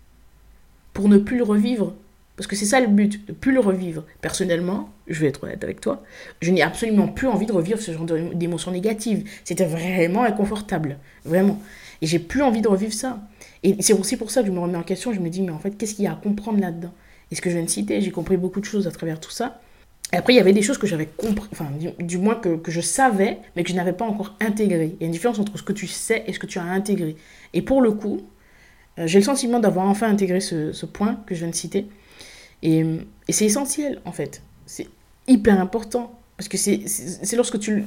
Pour 0.93 1.09
ne 1.09 1.17
plus 1.17 1.37
le 1.37 1.43
revivre? 1.43 1.93
Parce 2.35 2.47
que 2.47 2.55
c'est 2.55 2.65
ça 2.65 2.81
le 2.81 2.87
but, 2.87 3.25
de 3.27 3.33
plus 3.33 3.53
le 3.53 3.61
revivre. 3.61 4.03
Personnellement, 4.21 4.89
je 5.07 5.21
vais 5.21 5.27
être 5.27 5.43
honnête 5.43 5.63
avec 5.63 5.79
toi, 5.79 6.03
je 6.41 6.51
n'ai 6.51 6.61
absolument 6.61 7.07
plus 7.07 7.27
envie 7.27 7.45
de 7.45 7.53
revivre 7.53 7.79
ce 7.79 7.93
genre 7.93 8.05
d'émotions 8.05 8.71
négatives. 8.71 9.23
C'était 9.43 9.65
vraiment 9.65 10.23
inconfortable. 10.23 10.97
Vraiment. 11.23 11.61
Et 12.01 12.07
j'ai 12.07 12.19
plus 12.19 12.41
envie 12.41 12.61
de 12.61 12.67
revivre 12.67 12.93
ça. 12.93 13.19
Et 13.63 13.81
c'est 13.81 13.93
aussi 13.93 14.17
pour 14.17 14.31
ça 14.31 14.41
que 14.41 14.47
je 14.47 14.51
me 14.51 14.59
remets 14.59 14.77
en 14.77 14.83
question. 14.83 15.13
Je 15.13 15.21
me 15.21 15.29
dis, 15.29 15.41
mais 15.41 15.51
en 15.51 15.59
fait, 15.59 15.71
qu'est-ce 15.71 15.95
qu'il 15.95 16.05
y 16.05 16.07
a 16.07 16.11
à 16.11 16.15
comprendre 16.15 16.59
là-dedans? 16.59 16.93
Et 17.31 17.35
ce 17.35 17.41
que 17.41 17.49
je 17.49 17.55
viens 17.55 17.65
de 17.65 17.69
citer, 17.69 18.01
j'ai 18.01 18.11
compris 18.11 18.37
beaucoup 18.37 18.59
de 18.59 18.65
choses 18.65 18.85
à 18.85 18.91
travers 18.91 19.19
tout 19.19 19.31
ça. 19.31 19.61
Et 20.13 20.17
après, 20.17 20.33
il 20.33 20.37
y 20.37 20.39
avait 20.39 20.53
des 20.53 20.61
choses 20.61 20.77
que 20.77 20.87
j'avais 20.87 21.07
compris, 21.07 21.47
enfin, 21.51 21.67
du, 21.99 22.17
moins 22.17 22.35
que, 22.35 22.59
je 22.67 22.81
savais, 22.81 23.39
mais 23.55 23.63
que 23.63 23.69
je 23.69 23.75
n'avais 23.75 23.93
pas 23.93 24.05
encore 24.05 24.35
intégré. 24.39 24.95
Il 24.95 25.01
y 25.01 25.03
a 25.03 25.07
une 25.07 25.11
différence 25.11 25.39
entre 25.39 25.57
ce 25.57 25.63
que 25.63 25.73
tu 25.73 25.87
sais 25.87 26.23
et 26.27 26.33
ce 26.33 26.39
que 26.39 26.45
tu 26.45 26.59
as 26.59 26.63
intégré. 26.63 27.15
Et 27.53 27.61
pour 27.61 27.81
le 27.81 27.91
coup, 27.91 28.21
euh, 28.99 29.07
j'ai 29.07 29.19
le 29.19 29.25
sentiment 29.25 29.59
d'avoir 29.59 29.87
enfin 29.87 30.07
intégré 30.07 30.39
ce, 30.39 30.85
point 30.85 31.21
que 31.25 31.33
je 31.35 31.39
viens 31.39 31.49
de 31.49 31.55
citer. 31.55 31.87
Et, 32.61 32.85
c'est 33.29 33.45
essentiel, 33.45 33.99
en 34.05 34.11
fait. 34.11 34.41
C'est 34.65 34.87
hyper 35.27 35.59
important. 35.59 36.17
Parce 36.37 36.49
que 36.49 36.57
c'est 36.57 37.35
lorsque, 37.35 37.59
tu, 37.59 37.85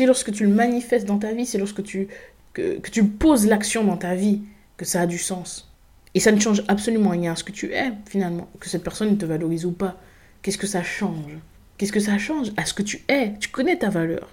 lorsque 0.00 0.32
tu 0.32 0.44
le 0.44 0.50
manifestes 0.50 1.06
dans 1.06 1.18
ta 1.18 1.32
vie, 1.32 1.46
c'est 1.46 1.58
lorsque 1.58 1.82
tu, 1.82 2.08
que 2.54 2.90
tu 2.90 3.04
poses 3.04 3.46
l'action 3.46 3.84
dans 3.84 3.96
ta 3.96 4.14
vie 4.14 4.42
que 4.76 4.84
ça 4.84 5.02
a 5.02 5.06
du 5.06 5.18
sens. 5.18 5.72
Et 6.14 6.20
ça 6.20 6.32
ne 6.32 6.40
change 6.40 6.62
absolument 6.68 7.10
rien 7.10 7.32
à 7.32 7.36
ce 7.36 7.44
que 7.44 7.52
tu 7.52 7.72
es, 7.72 7.92
finalement. 8.06 8.48
Que 8.60 8.68
cette 8.68 8.84
personne 8.84 9.16
te 9.16 9.24
valorise 9.24 9.64
ou 9.64 9.72
pas. 9.72 9.96
Qu'est-ce 10.42 10.58
que 10.58 10.66
ça 10.66 10.82
change? 10.82 11.38
Qu'est-ce 11.82 11.90
que 11.90 11.98
ça 11.98 12.16
change 12.16 12.52
à 12.56 12.64
ce 12.64 12.74
que 12.74 12.84
tu 12.84 13.02
es? 13.08 13.32
Tu 13.40 13.48
connais 13.48 13.76
ta 13.76 13.90
valeur. 13.90 14.28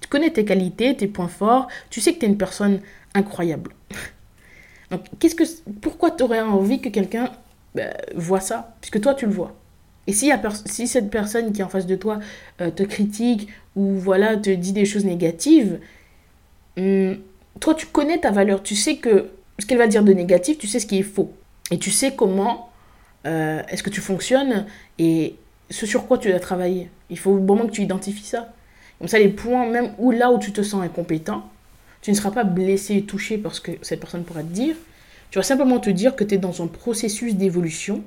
Tu 0.00 0.08
connais 0.08 0.30
tes 0.30 0.46
qualités, 0.46 0.96
tes 0.96 1.06
points 1.06 1.28
forts. 1.28 1.68
Tu 1.90 2.00
sais 2.00 2.14
que 2.14 2.18
tu 2.18 2.24
es 2.24 2.28
une 2.30 2.38
personne 2.38 2.80
incroyable. 3.12 3.72
Donc, 4.90 5.02
qu'est-ce 5.18 5.34
que, 5.34 5.44
pourquoi 5.82 6.12
tu 6.12 6.22
aurais 6.22 6.40
envie 6.40 6.80
que 6.80 6.88
quelqu'un 6.88 7.30
ben, 7.74 7.92
voit 8.14 8.40
ça? 8.40 8.74
Puisque 8.80 9.02
toi, 9.02 9.12
tu 9.12 9.26
le 9.26 9.32
vois. 9.32 9.54
Et 10.06 10.14
si, 10.14 10.32
si 10.64 10.88
cette 10.88 11.10
personne 11.10 11.52
qui 11.52 11.60
est 11.60 11.64
en 11.64 11.68
face 11.68 11.84
de 11.84 11.94
toi 11.94 12.20
euh, 12.62 12.70
te 12.70 12.84
critique 12.84 13.50
ou 13.76 13.96
voilà 13.96 14.38
te 14.38 14.48
dit 14.48 14.72
des 14.72 14.86
choses 14.86 15.04
négatives, 15.04 15.80
hum, 16.78 17.18
toi, 17.60 17.74
tu 17.74 17.84
connais 17.84 18.16
ta 18.16 18.30
valeur. 18.30 18.62
Tu 18.62 18.76
sais 18.76 18.96
que 18.96 19.28
ce 19.58 19.66
qu'elle 19.66 19.76
va 19.76 19.88
dire 19.88 20.04
de 20.04 20.12
négatif, 20.14 20.56
tu 20.56 20.66
sais 20.66 20.80
ce 20.80 20.86
qui 20.86 21.00
est 21.00 21.02
faux. 21.02 21.34
Et 21.70 21.76
tu 21.76 21.90
sais 21.90 22.14
comment 22.14 22.70
euh, 23.26 23.62
est-ce 23.68 23.82
que 23.82 23.90
tu 23.90 24.00
fonctionnes 24.00 24.64
et, 24.98 25.36
ce 25.70 25.86
sur 25.86 26.06
quoi 26.06 26.18
tu 26.18 26.28
dois 26.28 26.40
travailler. 26.40 26.90
Il 27.10 27.18
faut 27.18 27.36
vraiment 27.36 27.66
que 27.66 27.72
tu 27.72 27.82
identifies 27.82 28.24
ça. 28.24 28.52
Comme 28.98 29.08
ça, 29.08 29.18
les 29.18 29.28
points, 29.28 29.66
même 29.66 29.92
où 29.98 30.10
là 30.10 30.30
où 30.30 30.38
tu 30.38 30.52
te 30.52 30.62
sens 30.62 30.82
incompétent, 30.82 31.48
tu 32.00 32.10
ne 32.10 32.16
seras 32.16 32.30
pas 32.30 32.44
blessé 32.44 32.96
et 32.96 33.02
touché 33.02 33.38
parce 33.38 33.60
que 33.60 33.72
cette 33.82 34.00
personne 34.00 34.24
pourra 34.24 34.42
te 34.42 34.52
dire. 34.52 34.76
Tu 35.30 35.38
vas 35.38 35.42
simplement 35.42 35.80
te 35.80 35.90
dire 35.90 36.14
que 36.14 36.22
tu 36.22 36.34
es 36.34 36.38
dans 36.38 36.62
un 36.62 36.66
processus 36.66 37.34
d'évolution 37.34 38.02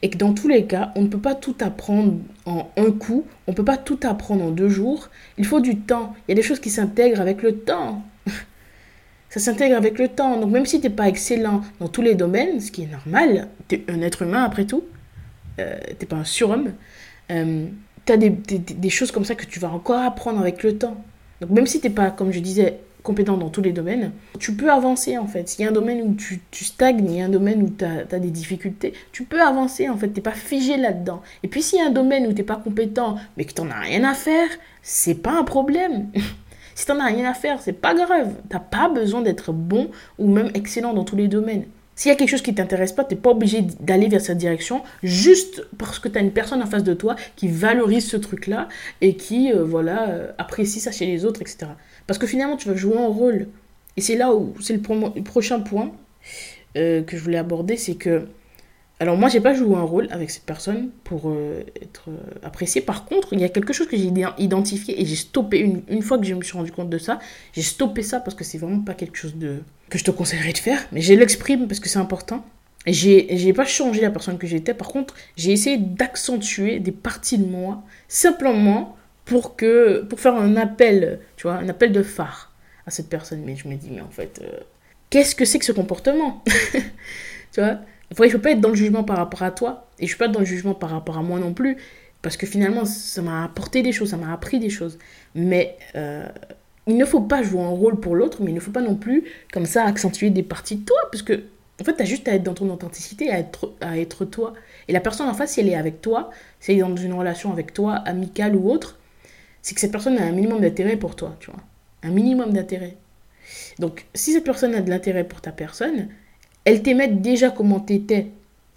et 0.00 0.10
que 0.10 0.16
dans 0.16 0.32
tous 0.32 0.48
les 0.48 0.66
cas, 0.66 0.92
on 0.96 1.02
ne 1.02 1.08
peut 1.08 1.18
pas 1.18 1.34
tout 1.34 1.56
apprendre 1.60 2.14
en 2.46 2.70
un 2.76 2.90
coup, 2.92 3.24
on 3.46 3.52
ne 3.52 3.56
peut 3.56 3.64
pas 3.64 3.76
tout 3.76 3.98
apprendre 4.04 4.44
en 4.44 4.50
deux 4.50 4.68
jours. 4.68 5.10
Il 5.38 5.44
faut 5.44 5.60
du 5.60 5.78
temps. 5.78 6.14
Il 6.26 6.30
y 6.30 6.32
a 6.32 6.34
des 6.34 6.42
choses 6.42 6.60
qui 6.60 6.70
s'intègrent 6.70 7.20
avec 7.20 7.42
le 7.42 7.58
temps. 7.58 8.02
Ça 9.28 9.40
s'intègre 9.40 9.76
avec 9.76 9.98
le 9.98 10.08
temps. 10.08 10.40
Donc 10.40 10.50
même 10.50 10.66
si 10.66 10.80
tu 10.80 10.88
n'es 10.88 10.94
pas 10.94 11.08
excellent 11.08 11.62
dans 11.78 11.88
tous 11.88 12.02
les 12.02 12.14
domaines, 12.14 12.60
ce 12.60 12.70
qui 12.70 12.82
est 12.84 12.90
normal, 12.90 13.48
tu 13.68 13.76
es 13.76 13.84
un 13.88 14.00
être 14.02 14.22
humain 14.22 14.44
après 14.44 14.64
tout, 14.64 14.84
euh, 15.58 15.78
t'es 15.98 16.06
pas 16.06 16.16
un 16.16 16.24
surhomme, 16.24 16.72
euh, 17.30 17.66
tu 18.06 18.12
as 18.12 18.16
des, 18.16 18.30
des, 18.30 18.90
choses 18.90 19.12
comme 19.12 19.24
ça 19.24 19.34
que 19.34 19.44
tu 19.44 19.60
vas 19.60 19.70
encore 19.70 20.00
apprendre 20.00 20.40
avec 20.40 20.62
le 20.62 20.76
temps. 20.76 21.02
Donc 21.40 21.50
même 21.50 21.66
si 21.66 21.80
t'es 21.80 21.90
pas, 21.90 22.10
comme 22.10 22.32
je 22.32 22.40
disais, 22.40 22.78
compétent 23.02 23.36
dans 23.36 23.48
tous 23.48 23.62
les 23.62 23.72
domaines, 23.72 24.12
tu 24.38 24.54
peux 24.54 24.70
avancer 24.70 25.18
en 25.18 25.26
fait. 25.26 25.48
S'il 25.48 25.64
y 25.64 25.66
a 25.66 25.70
un 25.70 25.74
domaine 25.74 26.02
où 26.02 26.14
tu, 26.14 26.40
tu 26.50 26.64
stagnes, 26.64 27.04
il 27.04 27.18
y 27.18 27.20
a 27.20 27.26
un 27.26 27.28
domaine 27.28 27.62
où 27.62 27.70
tu 27.70 27.84
as, 27.84 28.18
des 28.18 28.30
difficultés, 28.30 28.92
tu 29.12 29.24
peux 29.24 29.40
avancer 29.40 29.88
en 29.88 29.96
fait, 29.96 30.08
t'es 30.08 30.20
pas 30.20 30.32
figé 30.32 30.76
là-dedans. 30.76 31.22
Et 31.42 31.48
puis 31.48 31.62
s'il 31.62 31.78
y 31.78 31.82
a 31.82 31.86
un 31.86 31.90
domaine 31.90 32.26
où 32.26 32.32
t'es 32.32 32.42
pas 32.42 32.56
compétent, 32.56 33.16
mais 33.36 33.44
que 33.44 33.52
t'en 33.52 33.70
as 33.70 33.80
rien 33.80 34.04
à 34.04 34.14
faire, 34.14 34.48
c'est 34.82 35.16
pas 35.16 35.32
un 35.32 35.44
problème. 35.44 36.10
si 36.74 36.86
t'en 36.86 37.00
as 37.00 37.06
rien 37.06 37.28
à 37.28 37.34
faire, 37.34 37.60
c'est 37.60 37.72
pas 37.72 37.94
grave. 37.94 38.34
T'as 38.48 38.60
pas 38.60 38.88
besoin 38.88 39.22
d'être 39.22 39.52
bon 39.52 39.90
ou 40.18 40.28
même 40.28 40.50
excellent 40.54 40.94
dans 40.94 41.04
tous 41.04 41.16
les 41.16 41.28
domaines. 41.28 41.64
S'il 41.94 42.08
y 42.08 42.12
a 42.12 42.16
quelque 42.16 42.30
chose 42.30 42.42
qui 42.42 42.52
ne 42.52 42.56
t'intéresse 42.56 42.92
pas, 42.92 43.04
tu 43.04 43.14
n'es 43.14 43.20
pas 43.20 43.30
obligé 43.30 43.62
d'aller 43.80 44.08
vers 44.08 44.20
cette 44.20 44.38
direction 44.38 44.82
juste 45.02 45.66
parce 45.78 45.98
que 45.98 46.08
tu 46.08 46.18
as 46.18 46.22
une 46.22 46.32
personne 46.32 46.62
en 46.62 46.66
face 46.66 46.84
de 46.84 46.94
toi 46.94 47.16
qui 47.36 47.48
valorise 47.48 48.08
ce 48.08 48.16
truc-là 48.16 48.68
et 49.00 49.16
qui 49.16 49.52
euh, 49.52 49.62
voilà, 49.62 50.08
euh, 50.08 50.32
apprécie 50.38 50.80
ça 50.80 50.90
chez 50.90 51.06
les 51.06 51.24
autres, 51.24 51.42
etc. 51.42 51.72
Parce 52.06 52.18
que 52.18 52.26
finalement, 52.26 52.56
tu 52.56 52.68
vas 52.68 52.76
jouer 52.76 52.96
un 52.96 53.08
rôle. 53.08 53.48
Et 53.96 54.00
c'est 54.00 54.16
là 54.16 54.34
où 54.34 54.54
c'est 54.60 54.74
le, 54.74 55.22
prochain 55.22 55.60
point 55.60 55.92
euh, 56.76 57.02
que 57.02 57.16
je 57.16 57.22
voulais 57.22 57.38
aborder, 57.38 57.76
c'est 57.76 57.94
que 57.94 58.26
Alors 59.02 59.16
moi, 59.16 59.28
j'ai 59.28 59.40
pas 59.40 59.52
joué 59.52 59.74
un 59.74 59.82
rôle 59.82 60.06
avec 60.12 60.30
cette 60.30 60.44
personne 60.44 60.90
pour 61.02 61.28
euh, 61.28 61.64
être 61.82 62.04
euh, 62.08 62.16
appréciée. 62.44 62.80
Par 62.80 63.04
contre, 63.04 63.32
il 63.32 63.40
y 63.40 63.44
a 63.44 63.48
quelque 63.48 63.72
chose 63.72 63.88
que 63.88 63.96
j'ai 63.96 64.12
identifié 64.38 65.02
et 65.02 65.04
j'ai 65.04 65.16
stoppé 65.16 65.58
une, 65.58 65.82
une, 65.88 66.02
fois 66.02 66.18
que 66.18 66.24
je 66.24 66.32
me 66.34 66.42
suis 66.42 66.56
rendu 66.56 66.70
compte 66.70 66.88
de 66.88 66.98
ça. 66.98 67.18
J'ai 67.52 67.62
stoppé 67.62 68.04
ça 68.04 68.20
parce 68.20 68.36
que 68.36 68.44
c'est 68.44 68.58
vraiment 68.58 68.78
pas 68.78 68.94
quelque 68.94 69.16
chose 69.16 69.34
de 69.34 69.58
que 69.90 69.98
je 69.98 70.04
te 70.04 70.12
conseillerais 70.12 70.52
de 70.52 70.58
faire. 70.58 70.86
Mais 70.92 71.00
je 71.00 71.14
l'exprime 71.14 71.66
parce 71.66 71.80
que 71.80 71.88
c'est 71.88 71.98
important. 71.98 72.46
J'ai 72.86 73.52
pas 73.52 73.64
changé 73.64 74.00
la 74.02 74.10
personne 74.12 74.38
que 74.38 74.46
j'étais. 74.46 74.72
Par 74.72 74.86
contre, 74.86 75.16
j'ai 75.36 75.50
essayé 75.50 75.78
d'accentuer 75.78 76.78
des 76.78 76.92
parties 76.92 77.38
de 77.38 77.44
moi 77.44 77.82
simplement 78.06 78.94
pour 79.24 79.56
que 79.56 80.02
pour 80.08 80.20
faire 80.20 80.36
un 80.36 80.54
appel, 80.54 81.18
tu 81.36 81.48
vois, 81.48 81.54
un 81.54 81.68
appel 81.68 81.90
de 81.90 82.04
phare 82.04 82.52
à 82.86 82.92
cette 82.92 83.08
personne. 83.08 83.42
Mais 83.44 83.56
je 83.56 83.66
me 83.66 83.74
dis, 83.74 83.90
mais 83.90 84.00
en 84.00 84.10
fait, 84.10 84.40
euh, 84.44 84.60
qu'est-ce 85.10 85.34
que 85.34 85.44
c'est 85.44 85.58
que 85.58 85.64
ce 85.64 85.72
comportement? 85.72 86.44
Tu 87.52 87.60
vois? 87.60 87.80
Il 88.18 88.24
ne 88.24 88.28
faut 88.28 88.38
pas 88.38 88.50
être 88.50 88.60
dans 88.60 88.68
le 88.68 88.74
jugement 88.74 89.04
par 89.04 89.16
rapport 89.16 89.42
à 89.42 89.50
toi, 89.50 89.86
et 89.98 90.02
je 90.02 90.08
suis 90.08 90.18
pas 90.18 90.28
dans 90.28 90.40
le 90.40 90.46
jugement 90.46 90.74
par 90.74 90.90
rapport 90.90 91.18
à 91.18 91.22
moi 91.22 91.38
non 91.38 91.52
plus, 91.52 91.76
parce 92.20 92.36
que 92.36 92.46
finalement, 92.46 92.84
ça 92.84 93.22
m'a 93.22 93.44
apporté 93.44 93.82
des 93.82 93.92
choses, 93.92 94.10
ça 94.10 94.16
m'a 94.16 94.32
appris 94.32 94.58
des 94.58 94.70
choses. 94.70 94.98
Mais 95.34 95.76
euh, 95.96 96.26
il 96.86 96.96
ne 96.96 97.04
faut 97.04 97.20
pas 97.20 97.42
jouer 97.42 97.62
un 97.62 97.68
rôle 97.68 97.98
pour 97.98 98.14
l'autre, 98.14 98.42
mais 98.42 98.50
il 98.50 98.54
ne 98.54 98.60
faut 98.60 98.70
pas 98.70 98.80
non 98.80 98.94
plus, 98.94 99.24
comme 99.52 99.66
ça, 99.66 99.84
accentuer 99.84 100.30
des 100.30 100.42
parties 100.42 100.76
de 100.76 100.84
toi, 100.84 100.98
parce 101.10 101.22
que, 101.22 101.42
en 101.80 101.84
fait, 101.84 101.96
tu 101.96 102.02
as 102.02 102.06
juste 102.06 102.28
à 102.28 102.34
être 102.34 102.44
dans 102.44 102.54
ton 102.54 102.70
authenticité, 102.70 103.30
à 103.30 103.38
être, 103.38 103.72
à 103.80 103.98
être 103.98 104.24
toi. 104.24 104.54
Et 104.88 104.92
la 104.92 105.00
personne 105.00 105.28
en 105.28 105.34
face, 105.34 105.52
si 105.52 105.60
elle 105.60 105.68
est 105.68 105.74
avec 105.74 106.00
toi, 106.00 106.30
si 106.60 106.72
elle 106.72 106.78
est 106.78 106.80
dans 106.82 106.96
une 106.96 107.14
relation 107.14 107.52
avec 107.52 107.72
toi, 107.72 107.94
amicale 107.94 108.54
ou 108.54 108.70
autre, 108.70 108.98
c'est 109.62 109.74
que 109.74 109.80
cette 109.80 109.92
personne 109.92 110.18
a 110.18 110.24
un 110.24 110.32
minimum 110.32 110.60
d'intérêt 110.60 110.96
pour 110.96 111.16
toi, 111.16 111.36
tu 111.40 111.50
vois. 111.50 111.60
Un 112.02 112.10
minimum 112.10 112.52
d'intérêt. 112.52 112.96
Donc, 113.78 114.06
si 114.14 114.32
cette 114.32 114.44
personne 114.44 114.74
a 114.74 114.80
de 114.80 114.90
l'intérêt 114.90 115.24
pour 115.24 115.40
ta 115.40 115.50
personne, 115.52 116.08
elle 116.64 116.82
t'aimait 116.82 117.08
déjà 117.08 117.50
comment 117.50 117.80
t'étais. 117.80 118.28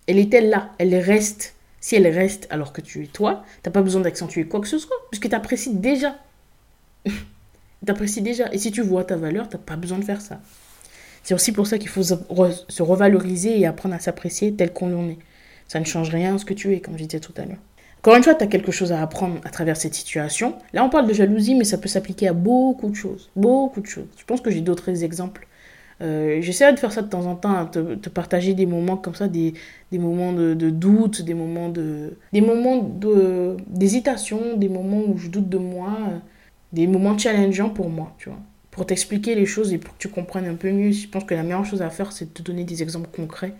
Elle 0.07 0.19
était 0.19 0.41
là, 0.41 0.71
elle 0.77 0.95
reste. 0.95 1.55
Si 1.79 1.95
elle 1.95 2.07
reste 2.07 2.47
alors 2.49 2.73
que 2.73 2.81
tu 2.81 3.03
es 3.03 3.07
toi, 3.07 3.43
t'as 3.61 3.71
pas 3.71 3.83
besoin 3.83 4.01
d'accentuer 4.01 4.45
quoi 4.45 4.59
que 4.59 4.67
ce 4.67 4.79
soit, 4.79 4.95
puisque 5.11 5.29
t'apprécies 5.29 5.75
déjà. 5.75 6.15
t'apprécies 7.85 8.21
déjà. 8.21 8.51
Et 8.51 8.57
si 8.57 8.71
tu 8.71 8.81
vois 8.81 9.03
ta 9.03 9.17
valeur, 9.17 9.49
t'as 9.49 9.59
pas 9.59 9.75
besoin 9.75 9.99
de 9.99 10.03
faire 10.03 10.21
ça. 10.21 10.41
C'est 11.23 11.33
aussi 11.33 11.51
pour 11.51 11.67
ça 11.67 11.77
qu'il 11.77 11.89
faut 11.89 12.03
se 12.03 12.83
revaloriser 12.83 13.59
et 13.59 13.65
apprendre 13.65 13.95
à 13.95 13.99
s'apprécier 13.99 14.53
tel 14.53 14.73
qu'on 14.73 14.95
en 14.97 15.09
est. 15.09 15.17
Ça 15.67 15.79
ne 15.79 15.85
change 15.85 16.09
rien 16.09 16.35
à 16.35 16.37
ce 16.37 16.45
que 16.45 16.53
tu 16.53 16.73
es, 16.73 16.79
comme 16.79 16.97
je 16.97 17.03
disais 17.03 17.19
tout 17.19 17.33
à 17.37 17.45
l'heure. 17.45 17.57
Encore 17.99 18.15
une 18.15 18.23
fois, 18.23 18.35
tu 18.35 18.43
as 18.43 18.47
quelque 18.47 18.71
chose 18.71 18.91
à 18.91 19.01
apprendre 19.01 19.41
à 19.43 19.49
travers 19.49 19.77
cette 19.77 19.95
situation. 19.95 20.55
Là, 20.73 20.83
on 20.83 20.89
parle 20.89 21.07
de 21.07 21.13
jalousie, 21.13 21.55
mais 21.55 21.63
ça 21.63 21.79
peut 21.79 21.87
s'appliquer 21.87 22.27
à 22.27 22.33
beaucoup 22.33 22.89
de 22.89 22.95
choses. 22.95 23.31
Beaucoup 23.35 23.81
de 23.81 23.87
choses. 23.87 24.05
Je 24.17 24.23
pense 24.25 24.41
que 24.41 24.51
j'ai 24.51 24.61
d'autres 24.61 25.03
exemples 25.03 25.47
euh, 26.01 26.41
J'essaie 26.41 26.71
de 26.73 26.79
faire 26.79 26.91
ça 26.91 27.01
de 27.01 27.09
temps 27.09 27.25
en 27.25 27.35
temps, 27.35 27.69
de 27.71 27.95
te, 27.95 28.09
partager 28.09 28.53
des 28.53 28.65
moments 28.65 28.97
comme 28.97 29.15
ça, 29.15 29.27
des, 29.27 29.53
des 29.91 29.99
moments 29.99 30.33
de, 30.33 30.53
de, 30.53 30.69
doute, 30.69 31.21
des 31.21 31.33
moments 31.33 31.69
de 31.69 32.17
des 32.33 32.41
moments 32.41 32.83
d'hésitation, 33.67 34.57
des 34.57 34.69
moments 34.69 35.01
où 35.07 35.17
je 35.17 35.29
doute 35.29 35.49
de 35.49 35.57
moi, 35.57 35.97
des 36.73 36.87
moments 36.87 37.17
challengeants 37.17 37.69
pour 37.69 37.89
moi, 37.89 38.13
tu 38.17 38.29
vois. 38.29 38.39
Pour 38.71 38.85
t'expliquer 38.85 39.35
les 39.35 39.45
choses 39.45 39.71
et 39.71 39.77
pour 39.77 39.93
que 39.93 39.99
tu 39.99 40.09
comprennes 40.09 40.47
un 40.47 40.55
peu 40.55 40.69
mieux, 40.69 40.91
je 40.91 41.07
pense 41.07 41.23
que 41.23 41.33
la 41.33 41.43
meilleure 41.43 41.65
chose 41.65 41.81
à 41.81 41.89
faire, 41.89 42.11
c'est 42.11 42.25
de 42.25 42.29
te 42.31 42.41
donner 42.41 42.65
des 42.65 42.83
exemples 42.83 43.09
concrets. 43.15 43.53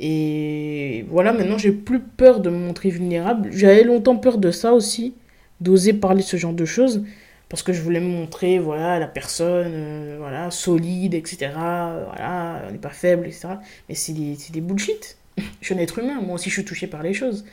Et 0.00 1.04
voilà, 1.10 1.34
maintenant, 1.34 1.58
j'ai 1.58 1.70
plus 1.70 2.00
peur 2.00 2.40
de 2.40 2.48
me 2.48 2.56
montrer 2.56 2.88
vulnérable. 2.88 3.50
J'avais 3.52 3.84
longtemps 3.84 4.16
peur 4.16 4.38
de 4.38 4.50
ça 4.50 4.72
aussi, 4.72 5.14
d'oser 5.60 5.92
parler 5.92 6.22
ce 6.22 6.38
genre 6.38 6.54
de 6.54 6.64
choses 6.64 7.04
parce 7.52 7.62
que 7.62 7.74
je 7.74 7.82
voulais 7.82 8.00
me 8.00 8.08
montrer, 8.08 8.58
voilà, 8.58 8.98
la 8.98 9.06
personne, 9.06 9.72
euh, 9.74 10.16
voilà, 10.18 10.50
solide, 10.50 11.12
etc. 11.12 11.50
Voilà, 11.52 12.64
on 12.66 12.72
n'est 12.72 12.78
pas 12.78 12.88
faible, 12.88 13.26
etc. 13.26 13.48
Mais 13.90 13.94
c'est 13.94 14.14
des, 14.14 14.38
des 14.50 14.60
bullshit. 14.62 15.18
je 15.36 15.66
suis 15.66 15.74
un 15.74 15.78
être 15.78 15.98
humain, 15.98 16.22
moi 16.22 16.36
aussi 16.36 16.48
je 16.48 16.54
suis 16.54 16.64
touché 16.64 16.86
par 16.86 17.02
les 17.02 17.12
choses. 17.12 17.44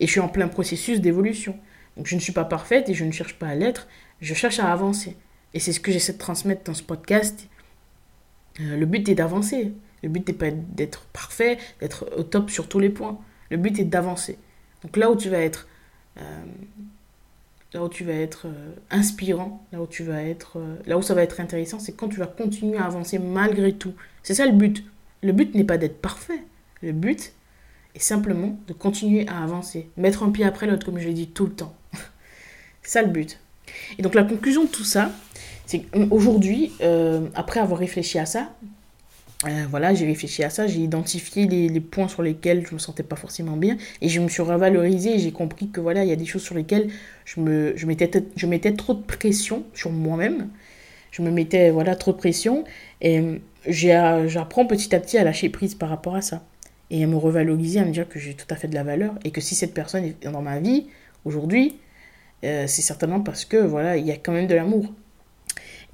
Et 0.00 0.06
je 0.06 0.10
suis 0.10 0.20
en 0.20 0.28
plein 0.28 0.48
processus 0.48 1.02
d'évolution. 1.02 1.54
Donc 1.98 2.06
je 2.06 2.14
ne 2.14 2.20
suis 2.20 2.32
pas 2.32 2.46
parfaite 2.46 2.88
et 2.88 2.94
je 2.94 3.04
ne 3.04 3.10
cherche 3.10 3.34
pas 3.34 3.48
à 3.48 3.54
l'être, 3.54 3.88
je 4.22 4.32
cherche 4.32 4.58
à 4.58 4.72
avancer. 4.72 5.18
Et 5.52 5.60
c'est 5.60 5.74
ce 5.74 5.80
que 5.80 5.92
j'essaie 5.92 6.14
de 6.14 6.18
transmettre 6.18 6.64
dans 6.64 6.74
ce 6.74 6.82
podcast. 6.82 7.46
Euh, 8.60 8.78
le 8.78 8.86
but 8.86 9.06
est 9.10 9.16
d'avancer. 9.16 9.74
Le 10.02 10.08
but 10.08 10.26
n'est 10.26 10.32
pas 10.32 10.50
d'être 10.50 11.04
parfait, 11.12 11.58
d'être 11.80 12.10
au 12.16 12.22
top 12.22 12.48
sur 12.48 12.70
tous 12.70 12.78
les 12.78 12.88
points. 12.88 13.18
Le 13.50 13.58
but 13.58 13.78
est 13.80 13.84
d'avancer. 13.84 14.38
Donc 14.82 14.96
là 14.96 15.10
où 15.10 15.14
tu 15.14 15.28
vas 15.28 15.40
être 15.40 15.68
euh, 16.16 16.44
là 17.76 17.82
où 17.82 17.90
tu 17.90 18.04
vas 18.04 18.14
être 18.14 18.46
euh, 18.46 18.74
inspirant, 18.90 19.62
là 19.70 19.82
où 19.82 19.86
tu 19.86 20.02
vas 20.02 20.22
être, 20.22 20.56
euh, 20.56 20.76
là 20.86 20.96
où 20.96 21.02
ça 21.02 21.12
va 21.12 21.22
être 21.22 21.40
intéressant, 21.40 21.78
c'est 21.78 21.92
quand 21.92 22.08
tu 22.08 22.18
vas 22.18 22.26
continuer 22.26 22.78
à 22.78 22.86
avancer 22.86 23.18
malgré 23.18 23.74
tout. 23.74 23.92
C'est 24.22 24.34
ça 24.34 24.46
le 24.46 24.52
but. 24.52 24.82
Le 25.22 25.32
but 25.32 25.54
n'est 25.54 25.64
pas 25.64 25.76
d'être 25.76 26.00
parfait. 26.00 26.42
Le 26.80 26.92
but 26.92 27.34
est 27.94 27.98
simplement 27.98 28.58
de 28.66 28.72
continuer 28.72 29.28
à 29.28 29.42
avancer, 29.42 29.90
mettre 29.98 30.22
un 30.22 30.30
pied 30.30 30.46
après 30.46 30.66
l'autre, 30.66 30.86
comme 30.86 30.98
je 30.98 31.06
l'ai 31.06 31.12
dit 31.12 31.28
tout 31.28 31.44
le 31.44 31.52
temps. 31.52 31.74
c'est 32.82 32.92
ça 32.92 33.02
le 33.02 33.08
but. 33.08 33.38
Et 33.98 34.02
donc 34.02 34.14
la 34.14 34.24
conclusion 34.24 34.64
de 34.64 34.70
tout 34.70 34.84
ça, 34.84 35.10
c'est 35.66 35.80
qu'aujourd'hui, 35.80 36.72
euh, 36.80 37.28
après 37.34 37.60
avoir 37.60 37.78
réfléchi 37.78 38.18
à 38.18 38.24
ça, 38.24 38.54
euh, 39.44 39.66
voilà, 39.68 39.92
j'ai 39.92 40.06
réfléchi 40.06 40.42
à 40.44 40.50
ça, 40.50 40.66
j'ai 40.66 40.80
identifié 40.80 41.46
les, 41.46 41.80
points 41.80 42.08
sur 42.08 42.22
lesquels 42.22 42.66
je 42.66 42.74
me 42.74 42.78
sentais 42.78 43.02
pas 43.02 43.16
forcément 43.16 43.56
bien 43.56 43.76
et 44.00 44.08
je 44.08 44.20
me 44.20 44.28
suis 44.28 44.42
revalorisée 44.42 45.16
et 45.16 45.18
j'ai 45.18 45.32
compris 45.32 45.68
que 45.68 45.80
voilà, 45.80 46.04
il 46.04 46.08
y 46.08 46.12
a 46.12 46.16
des 46.16 46.24
choses 46.24 46.42
sur 46.42 46.54
lesquelles 46.54 46.88
je 47.26 47.40
me 47.40 47.76
je 47.76 47.86
mettais 47.86 48.10
je 48.34 48.46
mettais 48.46 48.72
trop 48.72 48.94
de 48.94 49.02
pression 49.02 49.64
sur 49.74 49.90
moi-même. 49.90 50.48
Je 51.10 51.22
me 51.22 51.30
mettais 51.30 51.70
voilà 51.70 51.96
trop 51.96 52.12
de 52.12 52.16
pression 52.16 52.64
et 53.02 53.40
j'apprends 53.68 54.66
petit 54.66 54.94
à 54.94 55.00
petit 55.00 55.18
à 55.18 55.24
lâcher 55.24 55.50
prise 55.50 55.74
par 55.74 55.90
rapport 55.90 56.16
à 56.16 56.22
ça 56.22 56.42
et 56.90 57.04
à 57.04 57.06
me 57.06 57.16
revaloriser, 57.16 57.80
à 57.80 57.84
me 57.84 57.90
dire 57.92 58.08
que 58.08 58.18
j'ai 58.18 58.34
tout 58.34 58.46
à 58.50 58.56
fait 58.56 58.68
de 58.68 58.74
la 58.74 58.84
valeur 58.84 59.14
et 59.24 59.30
que 59.32 59.40
si 59.40 59.54
cette 59.54 59.74
personne 59.74 60.04
est 60.04 60.28
dans 60.28 60.42
ma 60.42 60.60
vie 60.60 60.86
aujourd'hui, 61.24 61.78
euh, 62.44 62.66
c'est 62.66 62.82
certainement 62.82 63.20
parce 63.20 63.44
que 63.44 63.56
voilà, 63.58 63.96
il 63.96 64.06
y 64.06 64.12
a 64.12 64.16
quand 64.16 64.32
même 64.32 64.46
de 64.46 64.54
l'amour. 64.54 64.92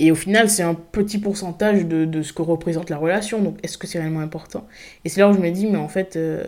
Et 0.02 0.10
au 0.10 0.16
final, 0.16 0.50
c'est 0.50 0.64
un 0.64 0.74
petit 0.74 1.18
pourcentage 1.18 1.86
de, 1.86 2.04
de, 2.04 2.22
ce 2.22 2.32
que 2.32 2.42
représente 2.42 2.90
la 2.90 2.96
relation. 2.96 3.40
Donc, 3.40 3.56
est-ce 3.62 3.78
que 3.78 3.86
c'est 3.86 4.00
réellement 4.00 4.18
important? 4.18 4.66
Et 5.04 5.08
c'est 5.08 5.20
là 5.20 5.30
où 5.30 5.32
je 5.32 5.38
me 5.38 5.48
dis, 5.52 5.68
mais 5.68 5.78
en 5.78 5.86
fait, 5.86 6.16
euh, 6.16 6.42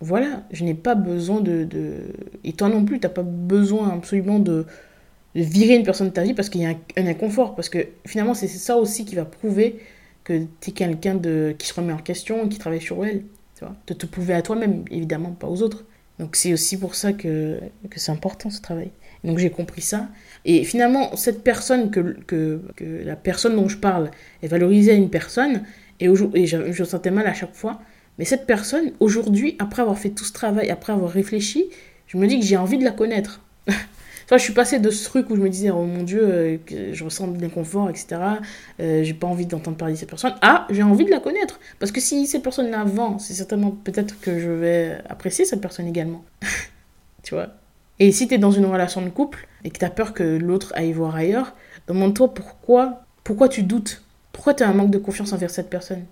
voilà, 0.00 0.44
je 0.50 0.64
n'ai 0.64 0.72
pas 0.72 0.94
besoin 0.94 1.42
de, 1.42 1.64
de, 1.64 2.06
Et 2.42 2.54
toi 2.54 2.70
non 2.70 2.86
plus, 2.86 2.98
tu 2.98 3.06
n'as 3.06 3.12
pas 3.12 3.22
besoin 3.22 3.90
absolument 3.90 4.38
de, 4.38 4.64
virer 5.34 5.74
une 5.74 5.82
personne 5.82 6.08
de 6.08 6.14
ta 6.14 6.22
vie 6.22 6.32
parce 6.32 6.48
qu'il 6.48 6.62
y 6.62 6.64
a 6.64 6.70
un, 6.70 7.06
inconfort. 7.06 7.54
Parce 7.54 7.68
que 7.68 7.86
finalement, 8.06 8.32
c'est 8.32 8.48
ça 8.48 8.78
aussi 8.78 9.04
qui 9.04 9.14
va 9.14 9.26
prouver 9.26 9.78
que 10.24 10.46
tu 10.62 10.70
es 10.70 10.72
quelqu'un 10.72 11.18
qui 11.58 11.66
se 11.66 11.74
remet 11.74 11.92
en 11.92 11.98
question, 11.98 12.48
qui 12.48 12.58
travaille 12.58 12.80
sur 12.80 13.04
elle. 13.04 13.24
Tu 13.56 13.64
vois 13.66 13.76
de 13.86 13.92
te 13.92 14.06
prouver 14.06 14.32
à 14.32 14.40
toi-même, 14.40 14.86
évidemment, 14.90 15.32
pas 15.32 15.48
aux 15.48 15.60
autres. 15.60 15.84
Donc, 16.18 16.34
c'est 16.34 16.54
aussi 16.54 16.78
pour 16.78 16.94
ça 16.94 17.12
que, 17.12 17.60
que 17.90 18.00
c'est 18.00 18.12
important 18.12 18.48
ce 18.48 18.62
travail. 18.62 18.90
Donc, 19.22 19.36
j'ai 19.36 19.50
compris 19.50 19.82
ça. 19.82 20.08
Et 20.44 20.64
finalement, 20.64 21.16
cette 21.16 21.42
personne, 21.42 21.90
que, 21.90 22.16
que, 22.26 22.60
la 23.04 23.16
personne 23.16 23.56
dont 23.56 23.68
je 23.68 23.78
parle, 23.78 24.10
elle 24.42 24.50
valorisait 24.50 24.96
une 24.96 25.10
personne, 25.10 25.62
et, 26.00 26.14
je, 26.14 26.72
je 26.72 26.84
sentais 26.84 27.10
mal 27.10 27.26
à 27.26 27.34
chaque 27.34 27.54
fois. 27.54 27.80
Mais 28.18 28.24
cette 28.24 28.46
personne, 28.46 28.92
aujourd'hui, 29.00 29.56
après 29.58 29.82
avoir 29.82 29.98
fait 29.98 30.10
tout 30.10 30.24
ce 30.24 30.32
travail, 30.32 30.70
après 30.70 30.92
avoir 30.92 31.10
réfléchi, 31.10 31.66
je 32.06 32.18
me 32.18 32.26
dis 32.26 32.38
que 32.38 32.44
j'ai 32.44 32.56
envie 32.56 32.78
de 32.78 32.84
la 32.84 32.92
connaître. 32.92 33.40
Enfin, 34.26 34.38
je 34.38 34.42
suis 34.42 34.54
passée 34.54 34.78
de 34.78 34.88
ce 34.88 35.04
truc 35.04 35.28
où 35.28 35.36
je 35.36 35.40
me 35.42 35.50
disais, 35.50 35.68
oh 35.70 35.84
mon 35.84 36.02
Dieu, 36.02 36.22
euh, 36.22 36.56
je 36.94 37.04
ressens 37.04 37.28
de 37.28 37.42
l'inconfort, 37.42 37.90
etc. 37.90 38.16
Euh, 38.80 39.04
j'ai 39.04 39.12
pas 39.12 39.26
envie 39.26 39.44
d'entendre 39.44 39.76
parler 39.76 39.92
de 39.92 39.98
cette 39.98 40.08
personne. 40.08 40.34
Ah, 40.40 40.66
j'ai 40.70 40.82
envie 40.82 41.04
de 41.04 41.10
la 41.10 41.20
connaître. 41.20 41.60
Parce 41.78 41.92
que 41.92 42.00
si 42.00 42.26
cette 42.26 42.42
personne 42.42 42.70
la 42.70 42.84
vend, 42.84 43.18
c'est 43.18 43.34
certainement 43.34 43.70
peut-être 43.70 44.18
que 44.20 44.40
je 44.40 44.48
vais 44.48 44.96
apprécier 45.10 45.44
cette 45.44 45.60
personne 45.60 45.86
également. 45.86 46.24
tu 47.22 47.34
vois? 47.34 47.48
Et 47.98 48.12
si 48.12 48.26
tu 48.26 48.34
es 48.34 48.38
dans 48.38 48.50
une 48.50 48.64
relation 48.64 49.02
de 49.02 49.10
couple 49.10 49.46
et 49.64 49.70
que 49.70 49.78
tu 49.78 49.84
as 49.84 49.90
peur 49.90 50.12
que 50.12 50.22
l'autre 50.22 50.72
aille 50.76 50.92
voir 50.92 51.14
ailleurs, 51.16 51.54
demande-toi 51.88 52.32
pourquoi, 52.32 53.02
pourquoi 53.24 53.48
tu 53.48 53.62
doutes? 53.62 54.02
Pourquoi 54.32 54.54
tu 54.54 54.62
as 54.62 54.68
un 54.68 54.74
manque 54.74 54.90
de 54.90 54.98
confiance 54.98 55.32
envers 55.32 55.50
cette 55.50 55.70
personne, 55.70 56.04